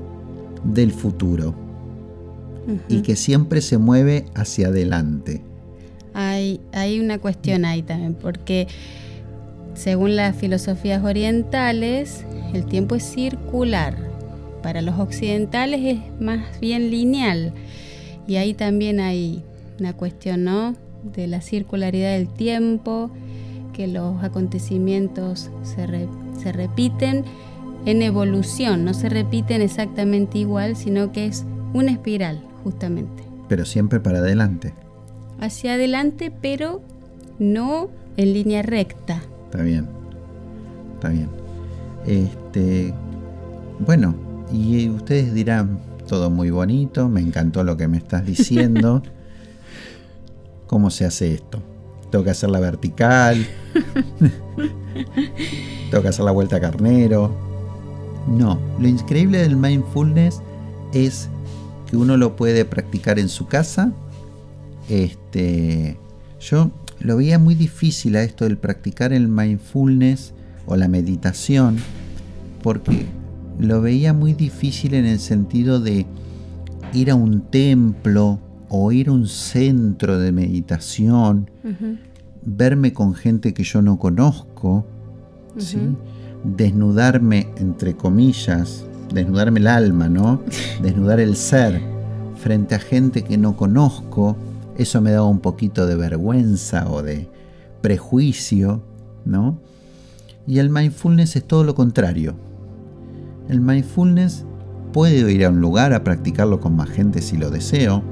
del 0.65 0.91
futuro 0.91 1.55
y 2.89 3.01
que 3.01 3.15
siempre 3.15 3.61
se 3.61 3.77
mueve 3.77 4.25
hacia 4.35 4.67
adelante. 4.67 5.52
Hay, 6.13 6.59
hay 6.71 6.99
una 6.99 7.17
cuestión 7.19 7.65
ahí 7.65 7.81
también, 7.81 8.13
porque 8.13 8.67
según 9.73 10.15
las 10.15 10.35
filosofías 10.35 11.03
orientales, 11.03 12.25
el 12.53 12.65
tiempo 12.65 12.95
es 12.95 13.03
circular. 13.03 13.97
Para 14.61 14.81
los 14.81 14.99
occidentales 14.99 15.81
es 15.83 16.21
más 16.21 16.59
bien 16.61 16.89
lineal. 16.89 17.53
Y 18.27 18.37
ahí 18.37 18.53
también 18.53 18.99
hay 18.99 19.43
una 19.79 19.93
cuestión, 19.93 20.43
¿no? 20.43 20.75
De 21.03 21.27
la 21.27 21.41
circularidad 21.41 22.13
del 22.13 22.29
tiempo, 22.29 23.11
que 23.73 23.87
los 23.87 24.23
acontecimientos 24.23 25.49
se, 25.63 26.07
se 26.41 26.51
repiten 26.51 27.25
en 27.85 28.01
evolución, 28.01 28.85
no 28.85 28.93
se 28.93 29.09
repiten 29.09 29.61
exactamente 29.61 30.37
igual, 30.37 30.77
sino 30.77 31.11
que 31.11 31.25
es 31.25 31.45
una 31.73 31.91
espiral, 31.91 32.41
justamente. 32.63 33.23
Pero 33.49 33.65
siempre 33.65 33.99
para 33.99 34.19
adelante. 34.19 34.73
Hacia 35.39 35.73
adelante, 35.73 36.31
pero 36.41 36.81
no 37.39 37.89
en 38.17 38.33
línea 38.33 38.61
recta. 38.61 39.21
Está 39.45 39.61
bien, 39.63 39.87
está 40.95 41.09
bien. 41.09 41.29
Este, 42.05 42.93
bueno, 43.79 44.15
y 44.51 44.89
ustedes 44.89 45.33
dirán, 45.33 45.79
todo 46.07 46.29
muy 46.29 46.49
bonito, 46.49 47.09
me 47.09 47.21
encantó 47.21 47.63
lo 47.63 47.77
que 47.77 47.87
me 47.87 47.97
estás 47.97 48.25
diciendo. 48.25 49.01
¿Cómo 50.67 50.89
se 50.89 51.05
hace 51.05 51.33
esto? 51.33 51.61
Tengo 52.09 52.23
que 52.23 52.31
hacer 52.31 52.49
la 52.49 52.59
vertical. 52.59 53.45
Tengo 55.89 56.03
que 56.03 56.07
hacer 56.07 56.25
la 56.25 56.31
vuelta 56.31 56.57
a 56.57 56.59
carnero. 56.59 57.31
No, 58.27 58.59
lo 58.79 58.87
increíble 58.87 59.39
del 59.39 59.55
mindfulness 59.55 60.41
es 60.93 61.29
que 61.89 61.97
uno 61.97 62.17
lo 62.17 62.35
puede 62.35 62.65
practicar 62.65 63.19
en 63.19 63.29
su 63.29 63.47
casa. 63.47 63.91
Este, 64.89 65.97
yo 66.39 66.71
lo 66.99 67.17
veía 67.17 67.39
muy 67.39 67.55
difícil 67.55 68.15
a 68.15 68.23
esto 68.23 68.45
del 68.45 68.57
practicar 68.57 69.13
el 69.13 69.27
mindfulness 69.27 70.33
o 70.65 70.75
la 70.75 70.87
meditación 70.87 71.77
porque 72.63 73.05
lo 73.59 73.81
veía 73.81 74.13
muy 74.13 74.33
difícil 74.33 74.95
en 74.95 75.05
el 75.05 75.19
sentido 75.19 75.79
de 75.79 76.07
ir 76.93 77.11
a 77.11 77.15
un 77.15 77.41
templo 77.41 78.39
o 78.69 78.91
ir 78.91 79.09
a 79.09 79.11
un 79.11 79.27
centro 79.27 80.17
de 80.17 80.31
meditación, 80.31 81.51
verme 82.43 82.93
con 82.93 83.13
gente 83.13 83.53
que 83.53 83.63
yo 83.63 83.81
no 83.81 83.99
conozco, 83.99 84.85
desnudarme, 86.43 87.47
entre 87.57 87.95
comillas, 87.95 88.85
desnudarme 89.13 89.59
el 89.59 89.67
alma, 89.67 90.09
¿no? 90.09 90.41
Desnudar 90.81 91.19
el 91.19 91.35
ser 91.35 91.79
frente 92.37 92.75
a 92.75 92.79
gente 92.79 93.23
que 93.23 93.37
no 93.37 93.55
conozco, 93.55 94.35
eso 94.77 95.01
me 95.01 95.11
daba 95.11 95.27
un 95.27 95.39
poquito 95.39 95.85
de 95.85 95.95
vergüenza 95.95 96.89
o 96.89 97.01
de 97.01 97.29
prejuicio, 97.81 98.83
¿no? 99.25 99.59
Y 100.47 100.59
el 100.59 100.69
mindfulness 100.69 101.35
es 101.35 101.45
todo 101.45 101.63
lo 101.63 101.75
contrario 101.75 102.35
el 103.49 103.61
mindfulness 103.61 104.45
puede 104.91 105.31
ir 105.31 105.45
a 105.45 105.49
un 105.49 105.59
lugar 105.59 105.93
a 105.93 106.03
practicarlo 106.03 106.59
con 106.59 106.75
más 106.75 106.89
gente 106.89 107.21
si 107.21 107.37
lo 107.37 107.49
deseo, 107.49 108.03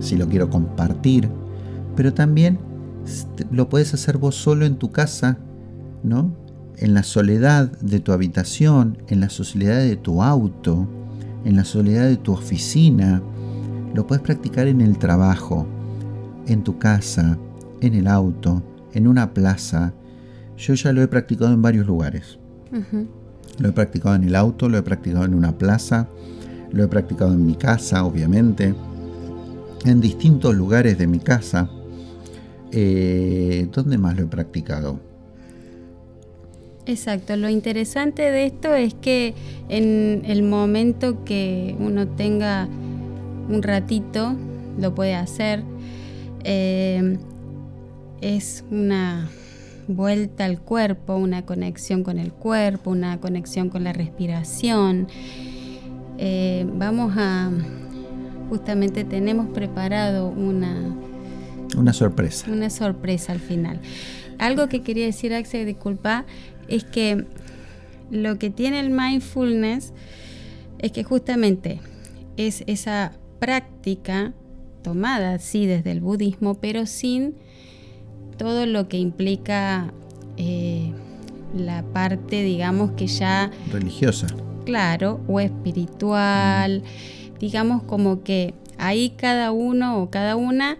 si 0.00 0.16
lo 0.16 0.28
quiero 0.28 0.50
compartir, 0.50 1.28
pero 1.96 2.14
también 2.14 2.58
lo 3.50 3.68
puedes 3.68 3.94
hacer 3.94 4.18
vos 4.18 4.36
solo 4.36 4.66
en 4.66 4.76
tu 4.76 4.92
casa, 4.92 5.38
¿no? 6.02 6.32
En 6.76 6.94
la 6.94 7.02
soledad 7.02 7.70
de 7.80 8.00
tu 8.00 8.12
habitación, 8.12 8.98
en 9.08 9.20
la 9.20 9.30
soledad 9.30 9.78
de 9.78 9.96
tu 9.96 10.22
auto, 10.22 10.88
en 11.44 11.56
la 11.56 11.64
soledad 11.64 12.06
de 12.06 12.16
tu 12.16 12.32
oficina. 12.32 13.20
Lo 13.94 14.06
puedes 14.06 14.22
practicar 14.22 14.68
en 14.68 14.80
el 14.80 14.98
trabajo, 14.98 15.66
en 16.48 16.64
tu 16.64 16.78
casa, 16.78 17.38
en 17.80 17.94
el 17.94 18.08
auto, 18.08 18.62
en 18.92 19.06
una 19.06 19.32
plaza. 19.32 19.94
Yo 20.56 20.74
ya 20.74 20.92
lo 20.92 21.02
he 21.02 21.08
practicado 21.08 21.52
en 21.52 21.62
varios 21.62 21.86
lugares. 21.86 22.38
Lo 23.58 23.68
he 23.68 23.72
practicado 23.72 24.14
en 24.16 24.24
el 24.24 24.34
auto, 24.34 24.68
lo 24.68 24.78
he 24.78 24.82
practicado 24.82 25.24
en 25.24 25.34
una 25.34 25.56
plaza, 25.56 26.08
lo 26.72 26.82
he 26.82 26.88
practicado 26.88 27.32
en 27.32 27.46
mi 27.46 27.54
casa, 27.54 28.04
obviamente, 28.04 28.74
en 29.84 30.00
distintos 30.00 30.54
lugares 30.54 30.98
de 30.98 31.06
mi 31.06 31.18
casa. 31.18 31.70
Eh, 32.72 33.68
¿Dónde 33.72 33.98
más 33.98 34.16
lo 34.16 34.24
he 34.24 34.26
practicado? 34.26 35.00
Exacto, 36.86 37.36
lo 37.36 37.50
interesante 37.50 38.22
de 38.22 38.46
esto 38.46 38.74
es 38.74 38.94
que 38.94 39.34
en 39.68 40.22
el 40.24 40.42
momento 40.42 41.22
que 41.24 41.76
uno 41.78 42.08
tenga 42.08 42.66
un 43.48 43.62
ratito, 43.62 44.34
lo 44.78 44.94
puede 44.94 45.14
hacer. 45.14 45.62
Eh, 46.50 47.18
es 48.22 48.64
una 48.70 49.28
vuelta 49.86 50.46
al 50.46 50.62
cuerpo, 50.62 51.16
una 51.16 51.44
conexión 51.44 52.02
con 52.02 52.18
el 52.18 52.32
cuerpo, 52.32 52.90
una 52.90 53.20
conexión 53.20 53.68
con 53.68 53.84
la 53.84 53.92
respiración. 53.92 55.08
Eh, 56.16 56.66
vamos 56.74 57.12
a, 57.18 57.50
justamente 58.48 59.04
tenemos 59.04 59.48
preparado 59.48 60.28
una... 60.28 60.96
Una 61.76 61.92
sorpresa. 61.92 62.50
Una 62.50 62.70
sorpresa 62.70 63.32
al 63.32 63.40
final. 63.40 63.80
Algo 64.38 64.68
que 64.68 64.80
quería 64.80 65.04
decir, 65.04 65.34
Axel, 65.34 65.66
disculpa, 65.66 66.24
es 66.66 66.84
que 66.84 67.26
lo 68.10 68.38
que 68.38 68.48
tiene 68.48 68.80
el 68.80 68.88
mindfulness 68.88 69.92
es 70.78 70.92
que 70.92 71.04
justamente 71.04 71.80
es 72.38 72.64
esa 72.66 73.12
práctica 73.38 74.32
tomada, 74.82 75.38
sí, 75.38 75.66
desde 75.66 75.90
el 75.92 76.00
budismo, 76.00 76.54
pero 76.54 76.86
sin 76.86 77.34
todo 78.36 78.66
lo 78.66 78.88
que 78.88 78.98
implica 78.98 79.92
eh, 80.36 80.92
la 81.56 81.82
parte, 81.82 82.42
digamos, 82.42 82.92
que 82.92 83.06
ya... 83.06 83.50
Religiosa. 83.72 84.28
Claro, 84.64 85.20
o 85.26 85.40
espiritual. 85.40 86.82
Digamos 87.40 87.82
como 87.82 88.22
que 88.22 88.54
ahí 88.78 89.10
cada 89.16 89.50
uno 89.52 90.02
o 90.02 90.10
cada 90.10 90.36
una 90.36 90.78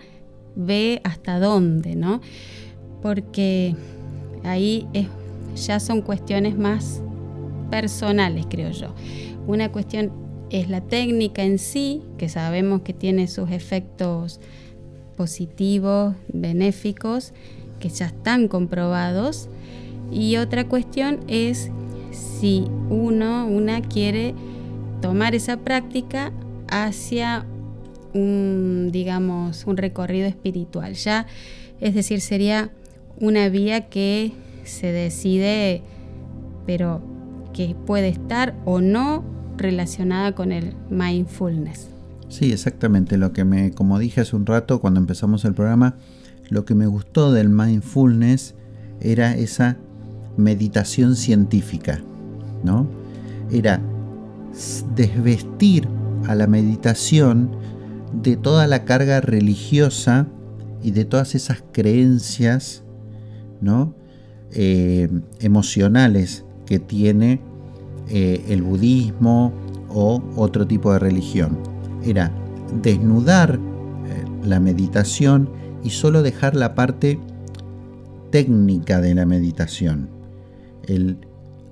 ve 0.55 1.01
hasta 1.05 1.41
dónde, 1.41 1.97
¿no? 1.97 2.21
Porque 3.03 3.75
ahí 4.45 4.87
ya 5.57 5.81
son 5.81 6.03
cuestiones 6.03 6.57
más 6.57 7.03
personales, 7.71 8.47
creo 8.49 8.71
yo. 8.71 8.95
Una 9.47 9.71
cuestión 9.71 10.13
es 10.51 10.69
la 10.69 10.81
técnica 10.81 11.43
en 11.43 11.59
sí, 11.59 12.03
que 12.17 12.29
sabemos 12.29 12.83
que 12.83 12.93
tiene 12.93 13.29
sus 13.29 13.51
efectos 13.51 14.41
positivos, 15.17 16.15
benéficos, 16.33 17.33
que 17.81 17.89
ya 17.89 18.07
están 18.07 18.49
comprobados. 18.49 19.49
Y 20.11 20.37
otra 20.37 20.69
cuestión 20.69 21.21
es 21.29 21.71
si 22.11 22.65
uno, 22.89 23.47
una 23.47 23.83
quiere 23.83 24.35
tomar 25.03 25.35
esa 25.35 25.59
práctica 25.59 26.33
hacia 26.69 27.47
un, 28.15 28.91
digamos, 28.91 29.67
un 29.67 29.77
recorrido 29.77 30.27
espiritual. 30.27 30.95
Ya, 30.95 31.27
es 31.81 31.95
decir, 31.95 32.21
sería 32.21 32.71
una 33.21 33.49
vía 33.49 33.89
que 33.89 34.33
se 34.65 34.93
decide, 34.93 35.83
pero 36.67 37.01
que 37.53 37.75
puede 37.87 38.09
estar 38.09 38.55
o 38.65 38.81
no 38.81 39.38
relacionada 39.59 40.35
con 40.35 40.53
el 40.53 40.75
mindfulness. 40.91 41.89
Sí, 42.29 42.53
exactamente. 42.53 43.17
Lo 43.17 43.33
que 43.33 43.45
me, 43.45 43.73
como 43.73 43.99
dije 43.99 44.21
hace 44.21 44.37
un 44.37 44.47
rato 44.47 44.81
cuando 44.81 45.01
empezamos 45.01 45.45
el 45.45 45.55
programa, 45.55 45.97
lo 46.51 46.65
que 46.65 46.75
me 46.75 46.87
gustó 46.87 47.33
del 47.33 47.49
mindfulness 47.49 48.55
era 49.01 49.35
esa 49.35 49.77
meditación 50.37 51.17
científica, 51.17 52.01
¿no? 52.65 52.87
Era 53.51 53.81
desvestir 54.95 55.89
a 56.27 56.35
la 56.35 56.47
meditación 56.47 57.51
de 58.13 58.37
toda 58.37 58.67
la 58.67 58.85
carga 58.85 59.21
religiosa 59.21 60.27
y 60.83 60.93
de 60.93 61.05
todas 61.05 61.35
esas 61.35 61.63
creencias, 61.73 62.83
¿no? 63.61 63.95
Eh, 64.53 65.09
emocionales 65.41 66.45
que 66.67 66.79
tiene 66.79 67.41
eh, 68.11 68.45
el 68.49 68.63
budismo 68.63 69.53
o 69.89 70.23
otro 70.37 70.67
tipo 70.67 70.93
de 70.93 70.99
religión. 70.99 71.59
Era 72.03 72.33
desnudar 72.83 73.59
eh, 74.07 74.25
la 74.45 74.61
meditación 74.61 75.51
y 75.83 75.91
solo 75.91 76.23
dejar 76.23 76.55
la 76.55 76.75
parte 76.75 77.19
técnica 78.31 79.01
de 79.01 79.15
la 79.15 79.27
meditación. 79.27 80.09
El 80.83 81.19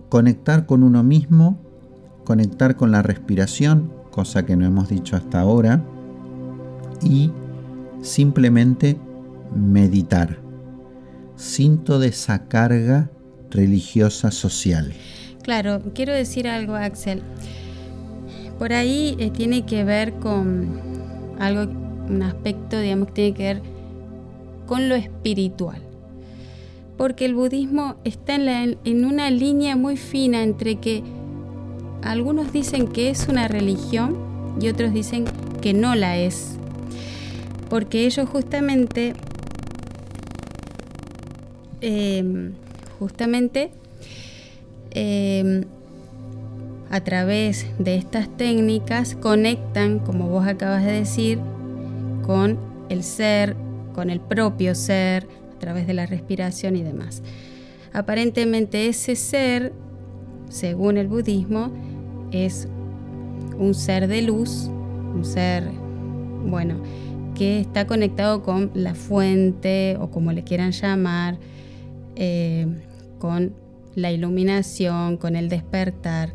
conectar 0.09 0.67
con 0.67 0.83
uno 0.83 1.03
mismo, 1.03 1.59
conectar 2.25 2.77
con 2.77 2.91
la 2.91 3.03
respiración, 3.03 3.93
cosa 4.11 4.47
que 4.47 4.57
no 4.57 4.67
hemos 4.67 4.89
dicho 4.89 5.17
hasta 5.17 5.41
ahora, 5.41 5.85
y 7.03 7.33
simplemente 8.03 8.99
meditar, 9.55 10.39
sin 11.37 11.79
toda 11.79 12.07
esa 12.07 12.47
carga 12.49 13.11
religiosa 13.51 14.31
social. 14.31 14.93
Claro, 15.47 15.81
quiero 15.95 16.13
decir 16.13 16.49
algo, 16.49 16.75
Axel. 16.75 17.23
Por 18.59 18.73
ahí 18.73 19.15
eh, 19.21 19.31
tiene 19.31 19.65
que 19.65 19.85
ver 19.85 20.15
con 20.15 20.69
algo, 21.39 21.73
un 22.09 22.21
aspecto, 22.25 22.81
digamos, 22.81 23.07
que 23.07 23.15
tiene 23.15 23.35
que 23.35 23.43
ver 23.45 23.63
con 24.67 24.89
lo 24.89 24.97
espiritual. 24.97 25.81
Porque 26.97 27.27
el 27.27 27.37
budismo 27.37 27.95
está 28.03 28.35
en, 28.35 29.05
una 29.05 29.31
línea 29.31 29.77
muy 29.77 29.97
fina 29.97 30.43
entre 30.43 30.81
que 30.81 31.05
algunos 32.03 32.53
dicen 32.53 32.89
que 32.89 33.11
es 33.11 33.29
una 33.29 33.47
religión 33.47 34.57
y 34.61 34.67
otros 34.67 34.93
dicen 34.93 35.27
que 35.63 35.73
no 35.73 35.95
la 35.95 36.17
es. 36.17 36.57
Porque 37.71 38.05
ellos 38.05 38.29
justamente 38.29 39.15
Em, 41.81 42.55
justamente 42.99 43.71
em, 44.97 45.65
a 46.91 47.01
través 47.01 47.67
de 47.79 47.97
estas 47.97 48.35
técnicas 48.37 49.15
conectan, 49.15 49.99
como 49.99 50.29
vos 50.29 50.47
acabas 50.47 50.85
de 50.85 50.93
decir, 50.93 51.39
con 52.23 52.59
el 52.89 53.03
ser, 53.03 53.57
con 53.95 54.09
el 54.09 54.21
propio 54.21 54.75
ser, 54.75 55.27
a 55.55 55.59
través 55.59 55.87
de 55.87 55.95
la 55.95 56.07
respiración 56.07 56.77
y 56.77 56.83
demás. 56.83 57.23
Aparentemente 57.93 58.89
ese 58.89 59.17
ser, 59.17 59.75
según 60.49 60.97
el 60.97 61.09
budismo, 61.09 61.71
es 62.31 62.67
un 63.59 63.75
ser 63.75 64.09
de 64.09 64.23
luz, 64.23 64.71
un 65.15 65.25
ser, 65.25 65.65
bueno, 66.47 66.77
que 67.35 67.61
está 67.61 67.87
conectado 67.87 68.43
con 68.43 68.71
la 68.75 68.95
fuente 68.95 69.99
o 70.01 70.11
como 70.11 70.33
le 70.33 70.43
quieran 70.43 70.73
llamar, 70.73 71.37
eh, 72.15 72.67
con 73.19 73.53
la 73.97 74.13
iluminación, 74.13 75.17
con 75.17 75.35
el 75.35 75.49
despertar, 75.49 76.33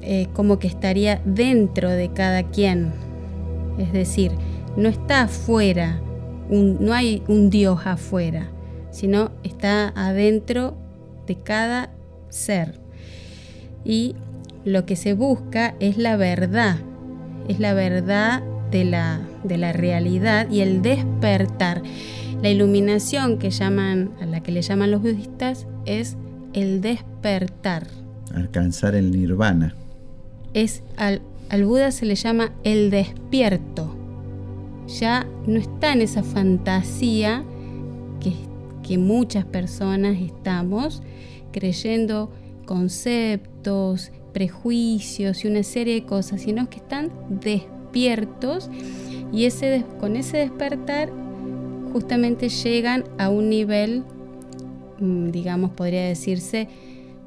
eh, 0.00 0.28
como 0.32 0.58
que 0.58 0.68
estaría 0.68 1.20
dentro 1.26 1.90
de 1.90 2.10
cada 2.10 2.44
quien. 2.44 2.92
Es 3.78 3.92
decir, 3.92 4.32
no 4.76 4.88
está 4.88 5.22
afuera, 5.22 6.00
no 6.48 6.94
hay 6.94 7.22
un 7.28 7.50
Dios 7.50 7.80
afuera, 7.84 8.48
sino 8.90 9.30
está 9.42 9.92
adentro 9.94 10.76
de 11.26 11.36
cada 11.36 11.90
ser. 12.30 12.80
Y 13.84 14.14
lo 14.64 14.86
que 14.86 14.96
se 14.96 15.14
busca 15.14 15.74
es 15.80 15.98
la 15.98 16.16
verdad, 16.16 16.76
es 17.48 17.60
la 17.60 17.74
verdad 17.74 18.42
de 18.70 18.84
la, 18.84 19.20
de 19.42 19.58
la 19.58 19.72
realidad 19.72 20.48
y 20.50 20.60
el 20.60 20.82
despertar. 20.82 21.82
La 22.42 22.48
iluminación 22.48 23.38
que 23.38 23.50
llaman, 23.50 24.12
a 24.20 24.24
la 24.24 24.42
que 24.42 24.50
le 24.50 24.62
llaman 24.62 24.90
los 24.90 25.02
budistas 25.02 25.66
es 25.84 26.16
el 26.54 26.80
despertar. 26.80 27.86
Alcanzar 28.34 28.94
el 28.94 29.10
nirvana. 29.10 29.74
Es 30.54 30.82
al, 30.96 31.20
al 31.50 31.64
Buda 31.66 31.90
se 31.90 32.06
le 32.06 32.14
llama 32.14 32.52
el 32.64 32.90
despierto. 32.90 33.94
Ya 34.86 35.26
no 35.46 35.58
está 35.58 35.92
en 35.92 36.00
esa 36.00 36.22
fantasía 36.22 37.44
que, 38.20 38.32
que 38.82 38.96
muchas 38.96 39.44
personas 39.44 40.16
estamos 40.18 41.02
creyendo 41.52 42.32
conceptos, 42.64 44.12
prejuicios 44.32 45.44
y 45.44 45.48
una 45.48 45.62
serie 45.62 45.94
de 45.94 46.04
cosas, 46.04 46.40
sino 46.40 46.70
que 46.70 46.78
están 46.78 47.10
despiertos 47.28 48.70
y 49.32 49.44
ese, 49.44 49.84
con 49.98 50.16
ese 50.16 50.38
despertar 50.38 51.10
justamente 51.92 52.48
llegan 52.48 53.04
a 53.18 53.28
un 53.28 53.48
nivel, 53.48 54.04
mm, 54.98 55.30
digamos, 55.30 55.70
podría 55.72 56.04
decirse, 56.04 56.68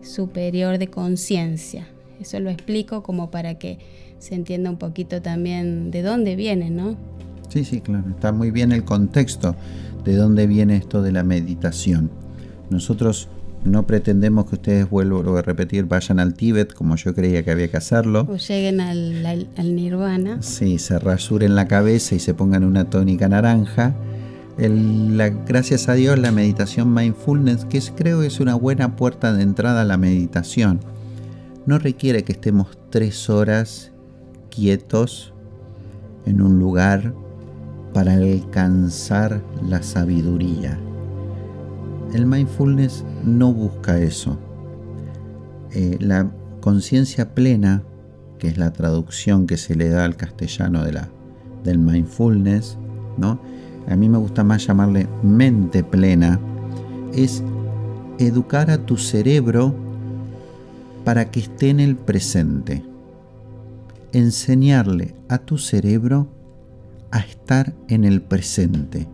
superior 0.01 0.77
de 0.77 0.87
conciencia. 0.87 1.87
Eso 2.19 2.39
lo 2.39 2.49
explico 2.49 3.03
como 3.03 3.31
para 3.31 3.55
que 3.55 3.79
se 4.19 4.35
entienda 4.35 4.69
un 4.69 4.77
poquito 4.77 5.21
también 5.21 5.91
de 5.91 6.01
dónde 6.01 6.35
viene, 6.35 6.69
¿no? 6.69 6.95
Sí, 7.49 7.65
sí, 7.65 7.81
claro. 7.81 8.09
Está 8.09 8.31
muy 8.31 8.51
bien 8.51 8.71
el 8.71 8.83
contexto 8.83 9.55
de 10.03 10.15
dónde 10.15 10.47
viene 10.47 10.77
esto 10.77 11.01
de 11.01 11.11
la 11.11 11.23
meditación. 11.23 12.09
Nosotros 12.69 13.29
no 13.63 13.85
pretendemos 13.85 14.45
que 14.45 14.55
ustedes, 14.55 14.89
vuelvo 14.89 15.37
a 15.37 15.41
repetir, 15.41 15.85
vayan 15.85 16.19
al 16.19 16.33
Tíbet 16.33 16.73
como 16.73 16.95
yo 16.95 17.13
creía 17.13 17.43
que 17.43 17.51
había 17.51 17.69
que 17.69 17.77
hacerlo. 17.77 18.27
O 18.29 18.37
lleguen 18.37 18.81
al, 18.81 19.25
al, 19.25 19.47
al 19.57 19.75
nirvana. 19.75 20.41
Sí, 20.41 20.79
se 20.79 20.99
rasuren 20.99 21.55
la 21.55 21.67
cabeza 21.67 22.15
y 22.15 22.19
se 22.19 22.33
pongan 22.33 22.63
una 22.63 22.89
tónica 22.89 23.29
naranja 23.29 23.95
gracias 24.57 25.89
a 25.89 25.93
Dios 25.93 26.19
la 26.19 26.31
meditación 26.31 26.93
mindfulness, 26.93 27.65
que 27.65 27.81
creo 27.95 28.21
que 28.21 28.27
es 28.27 28.39
una 28.39 28.55
buena 28.55 28.95
puerta 28.95 29.33
de 29.33 29.43
entrada 29.43 29.81
a 29.81 29.85
la 29.85 29.97
meditación, 29.97 30.79
no 31.65 31.79
requiere 31.79 32.23
que 32.23 32.33
estemos 32.33 32.77
tres 32.89 33.29
horas 33.29 33.91
quietos 34.49 35.33
en 36.25 36.41
un 36.41 36.59
lugar 36.59 37.13
para 37.93 38.13
alcanzar 38.13 39.41
la 39.67 39.81
sabiduría. 39.81 40.79
El 42.13 42.25
mindfulness 42.25 43.03
no 43.23 43.53
busca 43.53 43.99
eso. 43.99 44.37
Eh, 45.71 45.97
la 45.99 46.31
conciencia 46.59 47.33
plena, 47.33 47.83
que 48.37 48.47
es 48.47 48.57
la 48.57 48.73
traducción 48.73 49.47
que 49.47 49.57
se 49.57 49.75
le 49.75 49.89
da 49.89 50.05
al 50.05 50.15
castellano 50.15 50.83
de 50.83 50.93
la, 50.93 51.09
del 51.63 51.79
mindfulness, 51.79 52.77
¿no? 53.17 53.39
A 53.87 53.95
mí 53.95 54.09
me 54.09 54.17
gusta 54.17 54.43
más 54.43 54.65
llamarle 54.65 55.07
mente 55.21 55.83
plena, 55.83 56.39
es 57.13 57.43
educar 58.17 58.71
a 58.71 58.77
tu 58.77 58.97
cerebro 58.97 59.75
para 61.03 61.31
que 61.31 61.41
esté 61.41 61.69
en 61.69 61.79
el 61.79 61.95
presente. 61.95 62.83
Enseñarle 64.11 65.15
a 65.27 65.39
tu 65.39 65.57
cerebro 65.57 66.27
a 67.11 67.19
estar 67.19 67.73
en 67.87 68.05
el 68.05 68.21
presente. 68.21 69.07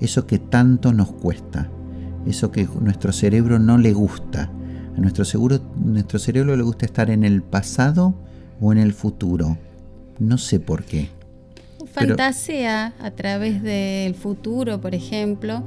Eso 0.00 0.26
que 0.26 0.38
tanto 0.38 0.92
nos 0.92 1.12
cuesta. 1.12 1.68
Eso 2.26 2.52
que 2.52 2.68
nuestro 2.80 3.12
cerebro 3.12 3.58
no 3.58 3.78
le 3.78 3.92
gusta. 3.92 4.50
A 4.96 5.00
nuestro, 5.00 5.24
nuestro 5.76 6.18
cerebro 6.18 6.56
le 6.56 6.62
gusta 6.62 6.86
estar 6.86 7.10
en 7.10 7.24
el 7.24 7.42
pasado 7.42 8.14
o 8.60 8.72
en 8.72 8.78
el 8.78 8.92
futuro. 8.92 9.58
No 10.18 10.38
sé 10.38 10.60
por 10.60 10.84
qué 10.84 11.21
fantasea 11.92 12.94
a 13.00 13.10
través 13.12 13.62
del 13.62 14.14
futuro, 14.14 14.80
por 14.80 14.94
ejemplo. 14.94 15.62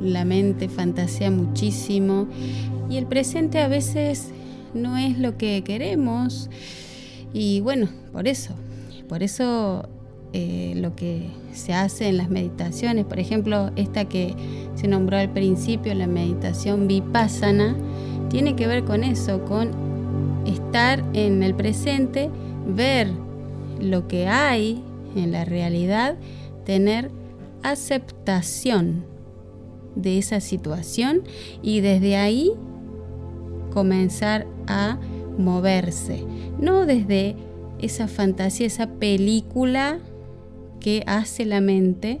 La 0.00 0.24
mente 0.24 0.68
fantasea 0.68 1.30
muchísimo 1.30 2.26
y 2.90 2.96
el 2.96 3.06
presente 3.06 3.60
a 3.60 3.68
veces 3.68 4.30
no 4.74 4.96
es 4.96 5.18
lo 5.18 5.36
que 5.36 5.62
queremos. 5.62 6.50
Y 7.32 7.60
bueno, 7.60 7.88
por 8.12 8.26
eso, 8.26 8.54
por 9.08 9.22
eso 9.22 9.88
eh, 10.32 10.72
lo 10.76 10.96
que 10.96 11.28
se 11.52 11.72
hace 11.72 12.08
en 12.08 12.16
las 12.16 12.30
meditaciones, 12.30 13.04
por 13.04 13.18
ejemplo, 13.18 13.70
esta 13.76 14.06
que 14.06 14.34
se 14.74 14.88
nombró 14.88 15.18
al 15.18 15.30
principio, 15.30 15.94
la 15.94 16.06
meditación 16.06 16.88
vipassana, 16.88 17.76
tiene 18.28 18.56
que 18.56 18.66
ver 18.66 18.84
con 18.84 19.04
eso, 19.04 19.44
con 19.44 19.70
estar 20.46 21.04
en 21.12 21.42
el 21.42 21.54
presente, 21.54 22.30
ver 22.66 23.08
lo 23.78 24.08
que 24.08 24.26
hay 24.26 24.82
en 25.16 25.32
la 25.32 25.44
realidad, 25.44 26.16
tener 26.64 27.10
aceptación 27.62 29.04
de 29.94 30.18
esa 30.18 30.40
situación 30.40 31.22
y 31.62 31.80
desde 31.80 32.16
ahí 32.16 32.52
comenzar 33.72 34.46
a 34.66 34.98
moverse, 35.38 36.24
no 36.58 36.86
desde 36.86 37.36
esa 37.80 38.08
fantasía, 38.08 38.66
esa 38.66 38.86
película 38.86 39.98
que 40.80 41.02
hace 41.06 41.44
la 41.44 41.60
mente 41.60 42.20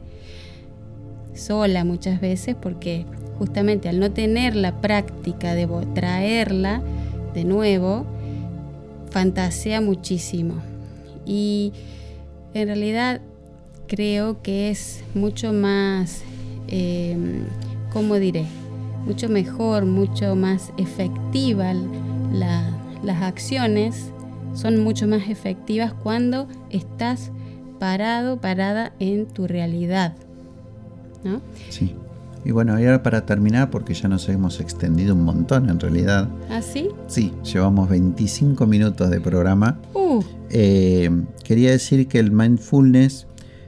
sola 1.34 1.84
muchas 1.84 2.20
veces, 2.20 2.56
porque 2.60 3.06
justamente 3.38 3.88
al 3.88 4.00
no 4.00 4.10
tener 4.10 4.54
la 4.56 4.80
práctica 4.80 5.54
de 5.54 5.66
traerla 5.94 6.82
de 7.34 7.44
nuevo, 7.44 8.04
fantasea 9.10 9.80
muchísimo. 9.80 10.54
Y 11.26 11.72
en 12.54 12.66
realidad 12.66 13.20
creo 13.86 14.42
que 14.42 14.70
es 14.70 15.04
mucho 15.14 15.52
más, 15.52 16.22
eh, 16.68 17.16
¿cómo 17.92 18.16
diré? 18.16 18.46
mucho 19.06 19.28
mejor, 19.28 19.84
mucho 19.84 20.36
más 20.36 20.72
efectiva 20.76 21.74
las 22.32 23.22
acciones 23.22 24.10
son 24.54 24.82
mucho 24.82 25.06
más 25.06 25.28
efectivas 25.28 25.92
cuando 25.92 26.46
estás 26.70 27.30
parado, 27.78 28.40
parada 28.40 28.92
en 29.00 29.26
tu 29.26 29.46
realidad. 29.46 30.14
¿no? 31.24 31.40
Sí. 31.68 31.94
Y 32.44 32.50
bueno, 32.50 32.78
y 32.80 32.84
ahora 32.84 33.02
para 33.02 33.24
terminar, 33.24 33.70
porque 33.70 33.94
ya 33.94 34.08
nos 34.08 34.28
hemos 34.28 34.60
extendido 34.60 35.14
un 35.14 35.24
montón 35.24 35.70
en 35.70 35.78
realidad. 35.78 36.28
¿Ah, 36.50 36.60
sí? 36.60 36.88
Sí, 37.06 37.32
llevamos 37.44 37.88
25 37.88 38.66
minutos 38.66 39.10
de 39.10 39.20
programa. 39.20 39.78
Uh. 39.94 40.22
Eh, 40.50 41.10
quería 41.44 41.70
decir 41.70 42.08
que 42.08 42.18
el 42.18 42.32
mindfulness 42.32 43.26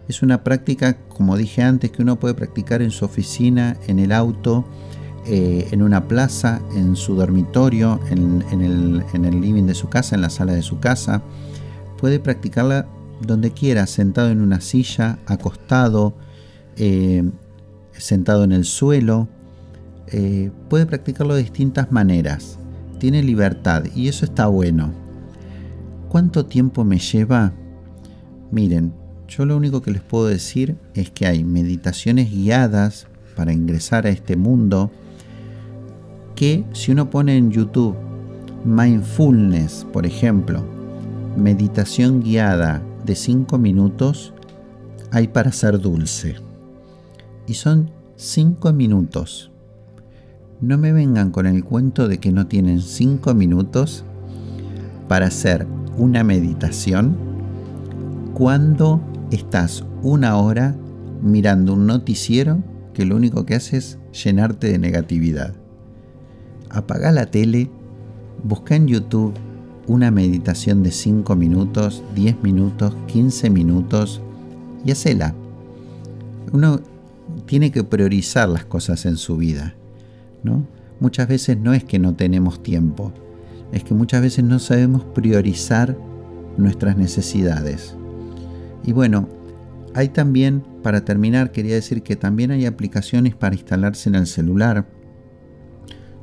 es 0.09 0.23
una 0.23 0.43
práctica, 0.43 0.99
como 1.09 1.37
dije 1.37 1.63
antes, 1.63 1.91
que 1.91 2.03
uno 2.03 2.19
puede 2.19 2.35
practicar 2.35 2.83
en 2.83 2.91
su 2.91 3.05
oficina, 3.05 3.77
en 3.87 3.99
el 3.99 4.13
auto, 4.13 4.65
eh, 5.27 5.69
en 5.71 5.83
una 5.83 6.07
plaza, 6.07 6.61
en 6.77 6.97
su 6.97 7.15
dormitorio, 7.15 8.01
en, 8.11 8.43
el, 8.53 9.41
living 9.41 9.65
de 9.65 9.75
su 9.75 9.89
casa, 9.89 10.17
en 10.17 10.21
la 10.21 10.31
sala 10.31 10.53
de 10.53 10.63
su 10.63 10.81
casa. 10.81 11.23
Puede 11.99 12.21
practicarla 12.21 12.87
donde 13.23 13.53
quiera, 13.53 13.87
sentado 13.87 14.31
en 14.31 14.43
una 14.43 14.61
silla, 14.61 15.19
acostado, 15.27 16.15
eh, 16.77 17.23
sentado 17.99 18.45
en 18.45 18.53
el 18.53 18.65
suelo. 18.65 19.29
Eh, 20.09 20.51
puede 20.69 20.87
practicarlo 20.87 21.35
de 21.35 21.43
distintas 21.43 21.91
maneras. 21.91 22.59
Tiene 22.99 23.23
libertad 23.23 23.85
y 23.95 24.09
eso 24.09 24.25
está 24.25 24.47
bueno. 24.47 24.93
¿Cuánto 26.09 26.47
tiempo 26.47 26.85
me 26.85 26.99
lleva? 26.99 27.53
Miren, 28.51 28.93
yo 29.27 29.45
lo 29.47 29.57
único 29.57 29.83
que 29.83 29.91
les 29.91 30.03
puedo 30.03 30.27
decir 30.27 30.77
es 30.95 31.11
que 31.11 31.27
hay 31.27 31.45
meditaciones 31.45 32.31
guiadas 32.31 33.07
para 33.35 33.53
ingresar 33.53 34.07
a 34.07 34.11
este 34.11 34.37
mundo 34.37 34.91
que 36.37 36.65
si 36.73 36.93
uno 36.93 37.11
pone 37.11 37.37
en 37.37 37.51
YouTube 37.51 37.97
mindfulness, 38.65 39.87
por 39.93 40.07
ejemplo, 40.07 40.65
meditación 41.37 42.23
guiada 42.23 42.83
de 43.05 43.15
5 43.15 43.59
minutos, 43.59 44.33
hay 45.11 45.29
para 45.29 45.53
ser 45.53 45.81
dulce 45.81 46.44
y 47.47 47.55
son 47.55 47.91
cinco 48.17 48.73
minutos. 48.73 49.51
No 50.61 50.79
me 50.79 50.93
vengan 50.93 51.31
con 51.31 51.47
el 51.47 51.65
cuento 51.65 52.09
de 52.09 52.19
que 52.19 52.33
no 52.33 52.47
tienen 52.47 52.81
cinco 52.81 53.35
minutos 53.35 54.05
para 55.09 55.27
hacer 55.27 55.67
una 55.99 56.25
meditación 56.25 57.17
cuando 58.35 59.01
estás 59.31 59.85
una 60.03 60.37
hora 60.37 60.75
mirando 61.23 61.75
un 61.75 61.87
noticiero 61.87 62.63
que 62.93 63.05
lo 63.05 63.17
único 63.17 63.45
que 63.45 63.57
hace 63.57 63.77
es 63.77 63.99
llenarte 64.13 64.69
de 64.69 64.79
negatividad. 64.79 65.55
Apaga 66.71 67.13
la 67.13 67.27
tele, 67.27 67.71
busca 68.43 68.77
en 68.77 68.87
YouTube 68.87 69.35
una 69.87 70.11
meditación 70.11 70.83
de 70.83 70.91
5 70.91 71.37
minutos, 71.37 72.03
10 72.15 72.43
minutos, 72.43 72.97
15 73.07 73.51
minutos 73.51 74.23
y 74.85 74.93
hacela. 74.93 75.35
Uno 76.53 76.81
tiene 77.47 77.71
que 77.71 77.85
priorizar 77.85 78.49
las 78.49 78.65
cosas 78.65 79.07
en 79.07 79.17
su 79.17 79.37
vida, 79.37 79.75
¿no? 80.43 80.67
Muchas 81.01 81.29
veces 81.29 81.59
no 81.59 81.75
es 81.75 81.85
que 81.85 81.99
no 81.99 82.15
tenemos 82.15 82.63
tiempo, 82.63 83.13
es 83.73 83.85
que 83.85 83.95
muchas 83.95 84.23
veces 84.23 84.45
no 84.45 84.59
sabemos 84.59 85.05
priorizar 85.05 85.97
nuestras 86.57 86.97
necesidades. 86.97 87.97
Y 88.85 88.93
bueno, 88.93 89.29
hay 89.95 90.09
también, 90.09 90.65
para 90.83 91.05
terminar, 91.05 91.53
quería 91.53 91.75
decir 91.75 92.03
que 92.03 92.17
también 92.17 92.51
hay 92.51 92.67
aplicaciones 92.67 93.35
para 93.35 93.55
instalarse 93.55 94.09
en 94.09 94.15
el 94.17 94.27
celular. 94.27 94.87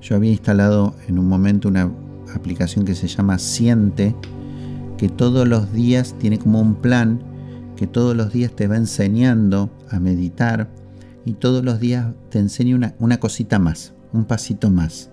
Yo 0.01 0.15
había 0.15 0.31
instalado 0.31 0.95
en 1.07 1.19
un 1.19 1.27
momento 1.27 1.69
una 1.69 1.91
aplicación 2.33 2.85
que 2.85 2.95
se 2.95 3.07
llama 3.07 3.39
Siente, 3.39 4.15
que 4.97 5.09
todos 5.09 5.47
los 5.47 5.71
días 5.73 6.15
tiene 6.19 6.37
como 6.37 6.61
un 6.61 6.75
plan, 6.75 7.23
que 7.75 7.87
todos 7.87 8.15
los 8.15 8.31
días 8.31 8.55
te 8.55 8.67
va 8.67 8.77
enseñando 8.77 9.69
a 9.89 9.99
meditar, 9.99 10.69
y 11.25 11.33
todos 11.33 11.63
los 11.63 11.79
días 11.79 12.07
te 12.29 12.39
enseña 12.39 12.75
una, 12.75 12.95
una 12.99 13.19
cosita 13.19 13.59
más, 13.59 13.93
un 14.13 14.25
pasito 14.25 14.69
más. 14.69 15.09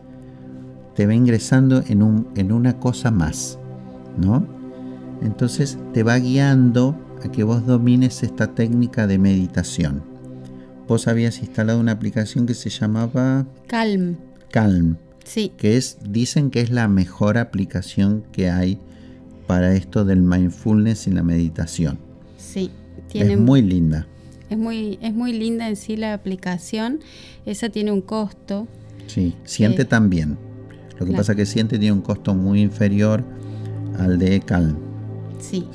Te 0.94 1.06
va 1.06 1.14
ingresando 1.14 1.82
en, 1.86 2.02
un, 2.02 2.28
en 2.34 2.52
una 2.52 2.78
cosa 2.78 3.10
más, 3.10 3.58
¿no? 4.16 4.46
Entonces 5.22 5.78
te 5.92 6.02
va 6.02 6.18
guiando 6.18 6.96
a 7.24 7.30
que 7.30 7.44
vos 7.44 7.66
domines 7.66 8.22
esta 8.22 8.54
técnica 8.54 9.06
de 9.06 9.18
meditación. 9.18 10.02
Vos 10.86 11.06
habías 11.06 11.40
instalado 11.40 11.80
una 11.80 11.92
aplicación 11.92 12.46
que 12.46 12.54
se 12.54 12.70
llamaba 12.70 13.46
Calm. 13.66 14.16
Calm. 14.50 14.96
Sí. 15.24 15.52
Que 15.58 15.76
es, 15.76 15.98
dicen 16.08 16.50
que 16.50 16.62
es 16.62 16.70
la 16.70 16.88
mejor 16.88 17.36
aplicación 17.36 18.24
que 18.32 18.48
hay 18.50 18.80
para 19.46 19.74
esto 19.74 20.04
del 20.04 20.22
mindfulness 20.22 21.06
y 21.06 21.10
la 21.10 21.22
meditación. 21.22 21.98
Sí. 22.38 22.70
Tiene... 23.08 23.34
Es 23.34 23.40
muy 23.40 23.62
linda. 23.62 24.06
Es 24.50 24.58
muy, 24.58 24.98
es 25.02 25.14
muy 25.14 25.32
linda 25.32 25.68
en 25.68 25.76
sí 25.76 25.96
la 25.96 26.14
aplicación. 26.14 27.00
Esa 27.46 27.68
tiene 27.68 27.92
un 27.92 28.00
costo. 28.00 28.66
Sí, 29.06 29.34
Siente 29.44 29.84
también. 29.84 30.38
Lo 30.98 31.06
que 31.06 31.12
pasa 31.12 31.32
es 31.32 31.36
que 31.36 31.46
Siente 31.46 31.78
tiene 31.78 31.92
un 31.92 32.00
costo 32.02 32.34
muy 32.34 32.60
inferior 32.60 33.24
al 33.98 34.18
de 34.18 34.40
Calm. 34.40 34.76
Sí. 35.38 35.66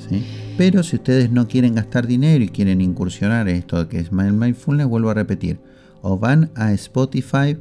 Pero 0.56 0.82
si 0.82 0.96
ustedes 0.96 1.30
no 1.30 1.48
quieren 1.48 1.74
gastar 1.74 2.06
dinero 2.06 2.44
y 2.44 2.48
quieren 2.48 2.80
incursionar 2.80 3.48
en 3.48 3.56
esto 3.56 3.88
que 3.88 3.98
es 3.98 4.12
Mindfulness, 4.12 4.86
vuelvo 4.86 5.10
a 5.10 5.14
repetir. 5.14 5.58
O 6.02 6.18
van 6.18 6.50
a 6.54 6.72
Spotify, 6.72 7.56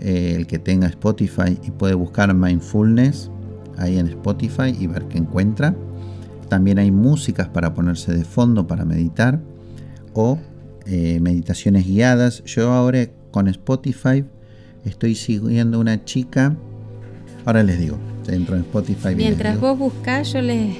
eh, 0.00 0.34
el 0.36 0.46
que 0.46 0.58
tenga 0.58 0.86
Spotify 0.88 1.58
y 1.62 1.70
puede 1.70 1.94
buscar 1.94 2.32
Mindfulness 2.34 3.30
ahí 3.78 3.98
en 3.98 4.08
Spotify 4.08 4.76
y 4.78 4.86
ver 4.86 5.06
qué 5.08 5.18
encuentra. 5.18 5.74
También 6.48 6.78
hay 6.78 6.90
músicas 6.90 7.48
para 7.48 7.72
ponerse 7.72 8.12
de 8.12 8.24
fondo 8.24 8.66
para 8.66 8.84
meditar 8.84 9.40
o 10.14 10.38
eh, 10.86 11.18
meditaciones 11.20 11.86
guiadas. 11.86 12.42
Yo 12.44 12.72
ahora 12.72 13.08
con 13.30 13.48
Spotify 13.48 14.24
estoy 14.84 15.14
siguiendo 15.14 15.78
una 15.80 16.04
chica. 16.04 16.56
Ahora 17.44 17.62
les 17.62 17.78
digo, 17.78 17.96
dentro 18.26 18.54
de 18.54 18.62
Spotify. 18.62 19.14
Mientras 19.14 19.60
vos 19.60 19.78
buscás, 19.78 20.32
yo 20.32 20.42
les, 20.42 20.76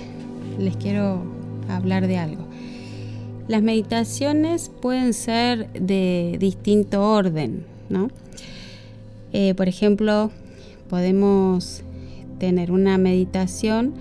les 0.58 0.76
quiero 0.76 1.22
hablar 1.68 2.06
de 2.06 2.18
algo. 2.18 2.46
Las 3.48 3.62
meditaciones 3.62 4.70
pueden 4.80 5.12
ser 5.12 5.72
de 5.72 6.36
distinto 6.38 7.02
orden, 7.02 7.64
¿no? 7.88 8.08
Eh, 9.32 9.54
por 9.54 9.68
ejemplo, 9.68 10.30
podemos 10.88 11.82
tener 12.38 12.70
una 12.70 12.98
meditación 12.98 13.94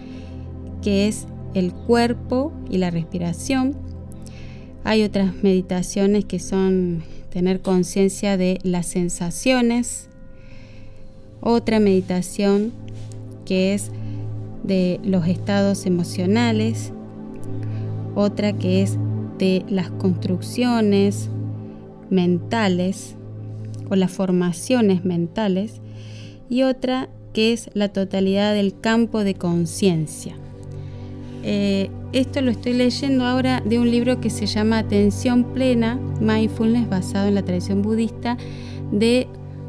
que 0.82 1.08
es 1.08 1.28
el 1.54 1.74
cuerpo 1.74 2.54
y 2.70 2.78
la 2.78 2.89
respiración 2.89 3.76
hay 4.84 5.04
otras 5.04 5.36
meditaciones 5.44 6.26
que 6.26 6.39
son 6.39 7.04
tener 7.30 7.62
conciencia 7.62 8.38
de 8.38 8.60
las 8.63 8.88
sensaciones. 8.88 10.10
Otra 11.42 11.80
meditación 11.80 12.72
que 13.46 13.74
es 13.74 13.92
de 14.63 15.00
los 15.04 15.28
estados 15.28 15.86
emocionales. 15.86 16.92
Otra 18.15 18.54
que 18.54 18.82
es 18.82 18.98
de 19.38 19.63
las 19.70 19.89
construcciones 19.92 21.30
mentales 22.10 23.15
o 23.89 23.96
las 23.96 24.12
formaciones 24.12 25.06
mentales. 25.06 25.82
Y 26.50 26.63
otra 26.63 27.10
que 27.34 27.54
es 27.54 27.70
la 27.74 27.89
totalidad 27.89 28.54
del 28.54 28.80
campo 28.80 29.24
de 29.24 29.36
conciencia. 29.36 30.36
Eh, 31.43 31.89
esto 32.12 32.41
lo 32.41 32.52
estoy 32.52 32.73
leyendo 32.73 33.25
ahora 33.25 33.62
de 33.63 33.80
un 33.80 33.89
libro 33.89 34.19
que 34.19 34.30
se 34.30 34.45
llama 34.45 34.80
Atención 34.80 35.43
Plena, 35.54 35.99
Mindfulness, 36.19 36.89
basado 36.89 37.28
en 37.28 37.36
la 37.36 37.43
tradición 37.43 37.82
budista, 37.82 38.38
de 38.91 39.28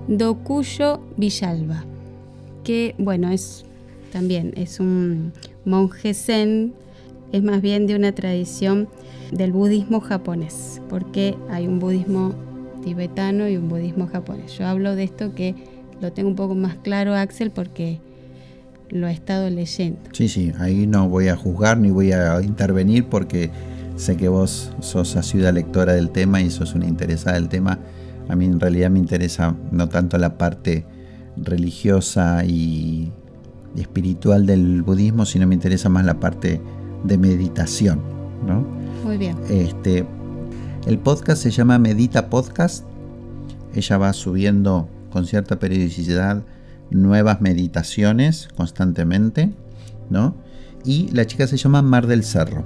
Dokuyo 0.09 1.01
Villalba, 1.17 1.85
que 2.65 2.95
bueno, 2.99 3.31
es 3.31 3.65
también 4.11 4.53
es 4.57 4.81
un 4.81 5.33
monje 5.65 6.15
zen, 6.15 6.73
es 7.33 7.43
más 7.43 7.63
bien 7.63 7.87
de 7.87 7.95
una 7.95 8.13
tradición 8.13 8.89
del 9.31 9.53
budismo 9.53 10.01
japonés, 10.01 10.81
porque 10.89 11.37
hay 11.49 11.67
un 11.67 11.79
budismo 11.79 12.35
tibetano 12.83 13.49
y 13.49 13.57
un 13.57 13.69
budismo 13.69 14.09
japonés. 14.09 14.59
Yo 14.59 14.67
hablo 14.67 14.97
de 14.97 15.05
esto 15.05 15.35
que 15.35 15.55
lo 16.01 16.13
tengo 16.13 16.29
un 16.29 16.37
poco 16.37 16.55
más 16.55 16.77
claro, 16.77 17.15
Axel, 17.15 17.51
porque 17.51 18.01
lo 18.91 19.09
he 19.09 19.13
estado 19.13 19.49
leyendo. 19.51 19.99
Sí, 20.13 20.29
sí, 20.29 20.53
ahí 20.59 20.87
no 20.87 21.09
voy 21.09 21.29
a 21.29 21.37
juzgar 21.37 21.79
ni 21.79 21.91
voy 21.91 22.13
a 22.13 22.41
intervenir 22.43 23.07
porque 23.07 23.51
sé 23.97 24.17
que 24.17 24.29
vos 24.29 24.73
sos 24.81 25.17
asiduada 25.17 25.53
lectora 25.53 25.93
del 25.95 26.11
tema 26.11 26.41
y 26.41 26.51
sos 26.51 26.75
una 26.75 26.87
interesada 26.87 27.37
del 27.37 27.49
tema. 27.49 27.79
A 28.29 28.37
mí 28.37 28.45
en 28.45 28.61
realidad 28.61 28.91
me 28.91 28.99
interesa 28.99 29.57
no 29.71 29.89
tanto 29.89 30.19
la 30.19 30.39
parte 30.39 30.85
religiosa 31.37 32.45
y 32.45 33.13
espiritual 33.77 34.47
del 34.47 34.83
budismo, 34.83 35.25
sino 35.27 35.47
me 35.47 35.55
interesa 35.55 35.89
más 35.89 36.05
la 36.05 36.19
parte 36.19 36.61
de 37.05 37.19
meditación, 37.19 38.01
¿no? 38.47 38.65
Muy 39.05 39.17
bien. 39.17 39.37
Este, 39.49 40.05
el 40.87 40.99
podcast 40.99 41.43
se 41.43 41.51
llama 41.51 41.79
Medita 41.79 42.29
Podcast. 42.29 42.85
Ella 43.75 43.99
va 43.99 44.13
subiendo 44.13 44.89
con 45.13 45.27
cierta 45.27 45.59
periodicidad 45.59 46.43
nuevas 46.91 47.41
meditaciones 47.41 48.49
constantemente, 48.57 49.51
¿no? 50.09 50.35
Y 50.85 51.09
la 51.11 51.27
chica 51.27 51.47
se 51.47 51.57
llama 51.57 51.83
Mar 51.83 52.07
del 52.07 52.25
Cerro. 52.25 52.65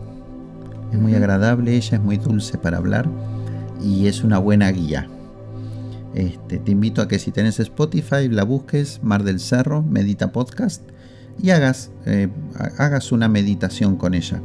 Es 0.93 0.99
muy 0.99 1.15
agradable, 1.15 1.77
ella 1.77 1.97
es 1.97 2.03
muy 2.03 2.17
dulce 2.17 2.59
para 2.59 2.79
hablar 2.79 3.09
y 3.83 4.07
es 4.07 4.23
una 4.23 4.39
buena 4.39 4.71
guía. 4.71 5.09
Este, 6.15 6.59
te 6.59 6.71
invito 6.71 7.03
a 7.03 7.09
que 7.09 7.19
si 7.19 7.33
tenés 7.33 7.59
Spotify 7.59 8.29
la 8.29 8.45
busques, 8.45 9.01
Mar 9.03 9.25
del 9.25 9.41
Cerro, 9.41 9.83
Medita 9.83 10.31
Podcast, 10.31 10.83
y 11.43 11.51
hagas, 11.51 11.91
eh, 12.07 12.29
hagas 12.79 13.11
una 13.11 13.29
meditación 13.29 13.97
con 13.97 14.15
ella. 14.15 14.41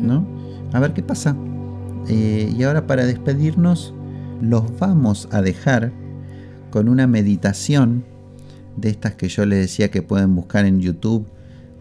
¿no? 0.00 0.26
A 0.72 0.80
ver 0.80 0.92
qué 0.92 1.02
pasa. 1.02 1.36
Eh, 2.08 2.52
y 2.56 2.62
ahora 2.64 2.86
para 2.86 3.06
despedirnos, 3.06 3.94
los 4.40 4.78
vamos 4.78 5.28
a 5.30 5.42
dejar 5.42 5.92
con 6.70 6.88
una 6.88 7.06
meditación 7.06 8.04
de 8.76 8.90
estas 8.90 9.14
que 9.14 9.28
yo 9.28 9.44
les 9.46 9.58
decía 9.60 9.90
que 9.90 10.02
pueden 10.02 10.34
buscar 10.34 10.64
en 10.64 10.80
YouTube 10.80 11.26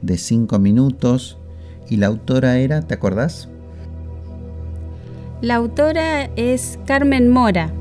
de 0.02 0.18
5 0.18 0.60
minutos. 0.60 1.38
Y 1.90 1.98
la 1.98 2.08
autora 2.08 2.58
era, 2.58 2.82
¿te 2.82 2.94
acordás? 2.94 3.50
La 5.42 5.56
autora 5.56 6.30
es 6.36 6.78
Carmen 6.86 7.30
Mora. 7.30 7.72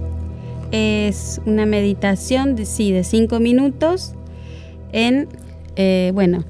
Es 0.71 1.41
una 1.47 1.67
meditación 1.67 2.57
de 2.57 2.65
sí, 2.65 2.93
de 2.93 3.05
5 3.05 3.41
minutos 3.41 4.15
en, 4.93 5.29
eh, 5.77 6.11
bueno, 6.15 6.45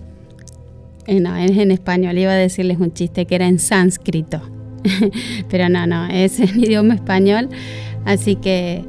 no, 1.08 1.36
es 1.36 1.56
en 1.56 1.70
español. 1.70 2.18
Iba 2.18 2.32
a 2.32 2.36
decirles 2.36 2.78
un 2.78 2.92
chiste 2.92 3.26
que 3.26 3.34
era 3.34 3.46
en 3.46 3.58
sánscrito. 3.58 4.42
Pero 5.48 5.68
no, 5.68 5.86
no, 5.86 6.06
es 6.06 6.38
en 6.40 6.60
idioma 6.62 6.94
español. 6.94 7.48
Así 8.04 8.36
que 8.36 8.84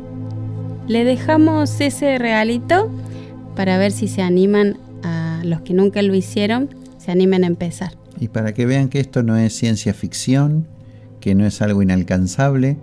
le 0.88 1.04
dejamos 1.04 1.80
ese 1.82 2.18
regalito 2.18 2.92
para 3.60 3.78
ver 3.78 3.92
si 3.92 4.08
se 4.08 4.22
animan 4.22 4.78
a 5.04 5.42
los 5.44 5.60
que 5.60 5.74
nunca 5.74 6.02
lo 6.02 6.16
hicieron, 6.16 6.70
se 6.98 7.12
animen 7.12 7.44
a 7.44 7.48
empezar. 7.48 7.92
Y 8.18 8.30
para 8.30 8.54
que 8.54 8.66
vean 8.66 8.88
que 8.88 9.02
esto 9.02 9.22
no 9.22 9.36
es 9.36 9.54
ciencia 9.54 9.94
ficción, 9.94 10.66
que 11.20 11.36
no 11.36 11.46
es 11.46 11.62
algo 11.62 11.82
inalcanzable 11.82 12.78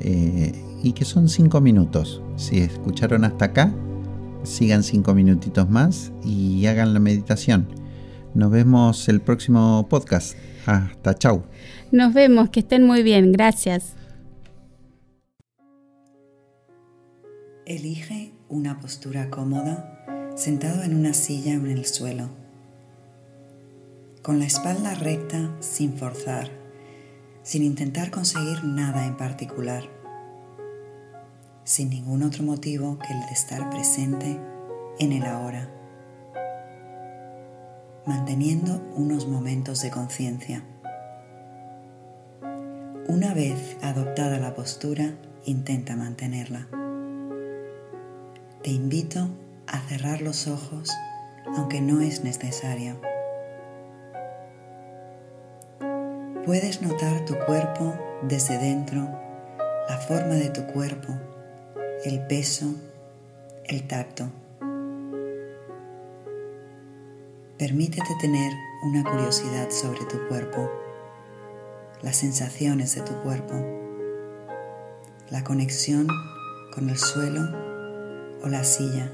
eh, 0.00 0.52
y 0.82 0.94
que 0.94 1.04
son 1.04 1.28
cinco 1.28 1.60
minutos. 1.60 2.22
Si 2.34 2.58
escucharon 2.58 3.24
hasta 3.24 3.44
acá, 3.44 3.72
sigan 4.42 4.82
cinco 4.82 5.14
minutitos 5.14 5.70
más 5.70 6.10
y 6.24 6.66
hagan 6.66 6.92
la 6.92 6.98
meditación. 6.98 7.68
Nos 8.34 8.50
vemos 8.50 9.08
el 9.08 9.20
próximo 9.20 9.86
podcast. 9.88 10.36
Hasta 10.66 11.14
chau. 11.14 11.44
Nos 11.92 12.14
vemos, 12.14 12.50
que 12.50 12.58
estén 12.58 12.84
muy 12.84 13.04
bien. 13.04 13.30
Gracias. 13.30 13.94
Elige 17.64 18.39
una 18.50 18.80
postura 18.80 19.30
cómoda 19.30 20.32
sentado 20.34 20.82
en 20.82 20.94
una 20.94 21.14
silla 21.14 21.54
en 21.54 21.66
el 21.68 21.86
suelo, 21.86 22.30
con 24.22 24.40
la 24.40 24.44
espalda 24.44 24.94
recta 24.94 25.54
sin 25.60 25.96
forzar, 25.96 26.50
sin 27.42 27.62
intentar 27.62 28.10
conseguir 28.10 28.64
nada 28.64 29.06
en 29.06 29.16
particular, 29.16 29.84
sin 31.62 31.90
ningún 31.90 32.24
otro 32.24 32.42
motivo 32.42 32.98
que 32.98 33.12
el 33.12 33.20
de 33.20 33.32
estar 33.32 33.70
presente 33.70 34.40
en 34.98 35.12
el 35.12 35.24
ahora, 35.24 35.70
manteniendo 38.04 38.82
unos 38.96 39.28
momentos 39.28 39.80
de 39.80 39.90
conciencia. 39.90 40.64
Una 43.06 43.32
vez 43.32 43.76
adoptada 43.82 44.38
la 44.38 44.54
postura, 44.54 45.14
intenta 45.44 45.94
mantenerla. 45.94 46.79
Te 48.62 48.70
invito 48.70 49.26
a 49.66 49.80
cerrar 49.88 50.20
los 50.20 50.46
ojos 50.46 50.90
aunque 51.56 51.80
no 51.80 52.02
es 52.02 52.24
necesario. 52.24 53.00
Puedes 56.44 56.82
notar 56.82 57.24
tu 57.24 57.38
cuerpo 57.46 57.94
desde 58.22 58.58
dentro, 58.58 59.08
la 59.88 59.96
forma 59.96 60.34
de 60.34 60.50
tu 60.50 60.66
cuerpo, 60.66 61.08
el 62.04 62.26
peso, 62.26 62.66
el 63.64 63.86
tacto. 63.86 64.28
Permítete 67.56 68.14
tener 68.20 68.52
una 68.84 69.04
curiosidad 69.04 69.70
sobre 69.70 70.04
tu 70.04 70.28
cuerpo, 70.28 70.70
las 72.02 72.16
sensaciones 72.16 72.94
de 72.94 73.00
tu 73.00 73.14
cuerpo, 73.22 73.54
la 75.30 75.44
conexión 75.44 76.08
con 76.74 76.90
el 76.90 76.98
suelo 76.98 77.69
o 78.42 78.48
la 78.48 78.64
silla. 78.64 79.12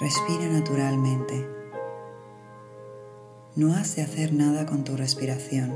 Respira 0.00 0.48
naturalmente. 0.48 1.46
No 3.54 3.74
has 3.74 3.96
de 3.96 4.02
hacer 4.02 4.32
nada 4.32 4.64
con 4.64 4.82
tu 4.82 4.96
respiración. 4.96 5.74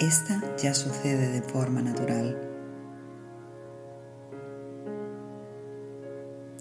Esta 0.00 0.56
ya 0.56 0.74
sucede 0.74 1.28
de 1.28 1.42
forma 1.42 1.82
natural. 1.82 2.50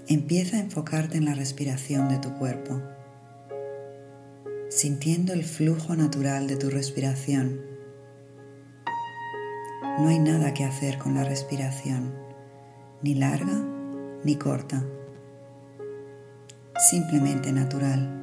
Empieza 0.08 0.58
a 0.58 0.60
enfocarte 0.60 1.18
en 1.18 1.26
la 1.26 1.34
respiración 1.34 2.10
de 2.10 2.20
tu 2.20 2.36
cuerpo, 2.36 2.82
sintiendo 4.70 5.34
el 5.34 5.44
flujo 5.44 5.96
natural 5.96 6.48
de 6.48 6.58
tu 6.58 6.70
respiración. 6.70 7.79
No 10.00 10.08
hay 10.08 10.20
nada 10.20 10.54
que 10.54 10.64
hacer 10.64 10.98
con 10.98 11.14
la 11.14 11.24
respiración, 11.24 12.14
ni 13.02 13.16
larga 13.16 13.54
ni 14.24 14.36
corta 14.36 14.84
simplemente 16.80 17.52
natural. 17.52 18.16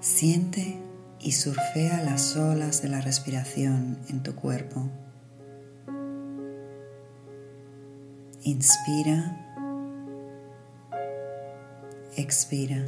Siente 0.00 0.80
y 1.20 1.32
surfea 1.32 2.02
las 2.02 2.36
olas 2.36 2.82
de 2.82 2.88
la 2.88 3.00
respiración 3.00 3.98
en 4.08 4.22
tu 4.22 4.34
cuerpo. 4.34 4.88
Inspira, 8.42 9.44
expira. 12.16 12.84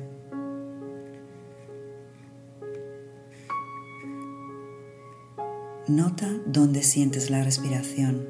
Nota 5.90 6.29
dónde 6.46 6.85
sientes 6.85 7.31
la 7.31 7.42
respiración. 7.42 8.24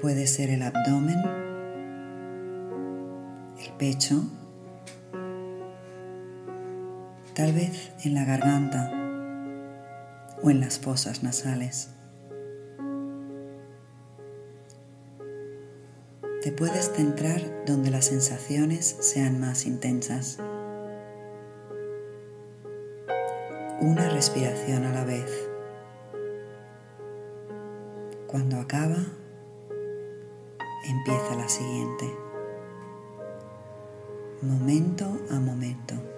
Puede 0.00 0.26
ser 0.26 0.48
el 0.48 0.62
abdomen, 0.62 1.18
el 3.62 3.72
pecho, 3.76 4.24
tal 7.34 7.52
vez 7.52 7.92
en 8.06 8.14
la 8.14 8.24
garganta 8.24 8.90
o 10.42 10.48
en 10.48 10.60
las 10.60 10.78
fosas 10.78 11.22
nasales. 11.22 11.90
Te 16.42 16.52
puedes 16.52 16.90
centrar 16.90 17.66
donde 17.66 17.90
las 17.90 18.06
sensaciones 18.06 18.96
sean 19.00 19.38
más 19.38 19.66
intensas. 19.66 20.38
Una 23.82 24.08
respiración 24.08 24.86
a 24.86 24.92
la 24.94 25.04
vez. 25.04 25.51
Cuando 28.32 28.58
acaba, 28.58 28.96
empieza 30.88 31.36
la 31.36 31.50
siguiente, 31.50 32.10
momento 34.40 35.04
a 35.30 35.38
momento. 35.38 36.11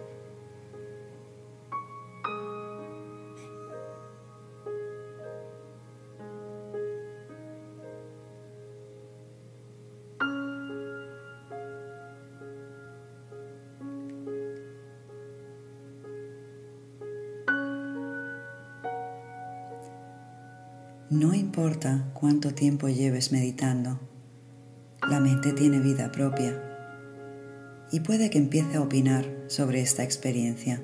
Tiempo 22.54 22.88
lleves 22.88 23.32
meditando, 23.32 24.00
la 25.08 25.20
mente 25.20 25.52
tiene 25.52 25.80
vida 25.80 26.10
propia 26.10 26.60
y 27.90 28.00
puede 28.00 28.30
que 28.30 28.38
empiece 28.38 28.76
a 28.76 28.80
opinar 28.80 29.24
sobre 29.48 29.80
esta 29.80 30.02
experiencia 30.02 30.80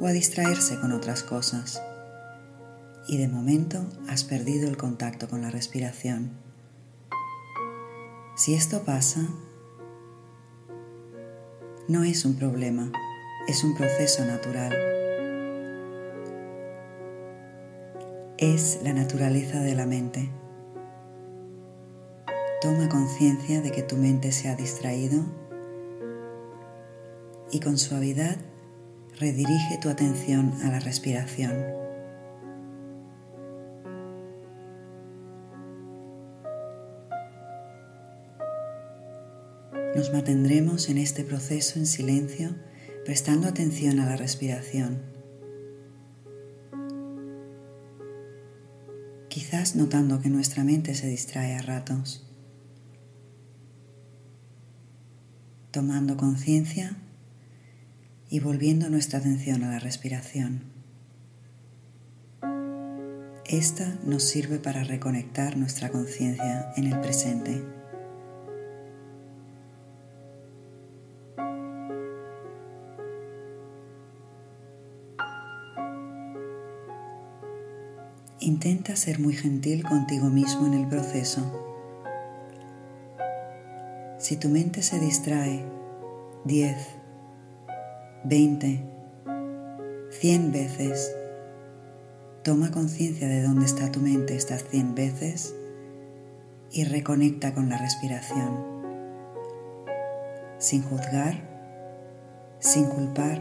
o 0.00 0.06
a 0.06 0.12
distraerse 0.12 0.78
con 0.80 0.92
otras 0.92 1.22
cosas. 1.22 1.82
Y 3.08 3.18
de 3.18 3.28
momento 3.28 3.84
has 4.08 4.24
perdido 4.24 4.68
el 4.68 4.76
contacto 4.76 5.28
con 5.28 5.42
la 5.42 5.50
respiración. 5.50 6.30
Si 8.36 8.54
esto 8.54 8.84
pasa, 8.84 9.28
no 11.88 12.04
es 12.04 12.24
un 12.24 12.36
problema, 12.36 12.92
es 13.48 13.64
un 13.64 13.74
proceso 13.74 14.24
natural. 14.24 14.72
Es 18.36 18.78
la 18.84 18.92
naturaleza 18.92 19.60
de 19.60 19.74
la 19.74 19.86
mente. 19.86 20.30
Toma 22.60 22.88
conciencia 22.88 23.60
de 23.60 23.70
que 23.70 23.84
tu 23.84 23.96
mente 23.96 24.32
se 24.32 24.48
ha 24.48 24.56
distraído 24.56 25.22
y 27.52 27.60
con 27.60 27.78
suavidad 27.78 28.36
redirige 29.16 29.78
tu 29.80 29.88
atención 29.88 30.52
a 30.64 30.70
la 30.70 30.80
respiración. 30.80 31.54
Nos 39.94 40.12
mantendremos 40.12 40.88
en 40.88 40.98
este 40.98 41.22
proceso 41.22 41.78
en 41.78 41.86
silencio, 41.86 42.56
prestando 43.04 43.46
atención 43.46 44.00
a 44.00 44.06
la 44.06 44.16
respiración. 44.16 45.02
Quizás 49.28 49.76
notando 49.76 50.20
que 50.20 50.28
nuestra 50.28 50.64
mente 50.64 50.96
se 50.96 51.06
distrae 51.06 51.54
a 51.54 51.62
ratos. 51.62 52.27
Tomando 55.70 56.16
conciencia 56.16 56.96
y 58.30 58.40
volviendo 58.40 58.88
nuestra 58.88 59.18
atención 59.18 59.62
a 59.64 59.70
la 59.70 59.78
respiración. 59.78 60.62
Esta 63.44 63.98
nos 64.04 64.22
sirve 64.22 64.58
para 64.58 64.84
reconectar 64.84 65.56
nuestra 65.56 65.90
conciencia 65.90 66.72
en 66.76 66.86
el 66.86 67.00
presente. 67.00 67.62
Intenta 78.40 78.96
ser 78.96 79.18
muy 79.18 79.34
gentil 79.34 79.82
contigo 79.82 80.30
mismo 80.30 80.66
en 80.66 80.74
el 80.74 80.88
proceso. 80.88 81.67
Si 84.28 84.36
tu 84.36 84.50
mente 84.50 84.82
se 84.82 85.00
distrae 85.00 85.64
10, 86.44 86.76
20, 88.24 88.84
100 90.10 90.52
veces, 90.52 91.16
toma 92.42 92.70
conciencia 92.70 93.26
de 93.26 93.42
dónde 93.42 93.64
está 93.64 93.90
tu 93.90 94.00
mente 94.00 94.36
estas 94.36 94.64
100 94.64 94.94
veces 94.94 95.54
y 96.70 96.84
reconecta 96.84 97.54
con 97.54 97.70
la 97.70 97.78
respiración, 97.78 98.66
sin 100.58 100.82
juzgar, 100.82 101.40
sin 102.58 102.84
culpar, 102.84 103.40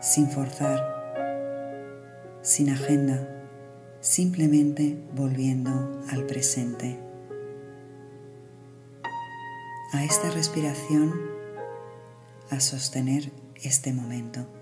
sin 0.00 0.30
forzar, 0.30 0.80
sin 2.40 2.70
agenda, 2.70 3.28
simplemente 4.00 4.96
volviendo 5.14 6.00
al 6.10 6.24
presente. 6.24 7.07
A 9.90 10.04
esta 10.04 10.30
respiración 10.30 11.18
a 12.50 12.60
sostener 12.60 13.32
este 13.62 13.94
momento. 13.94 14.57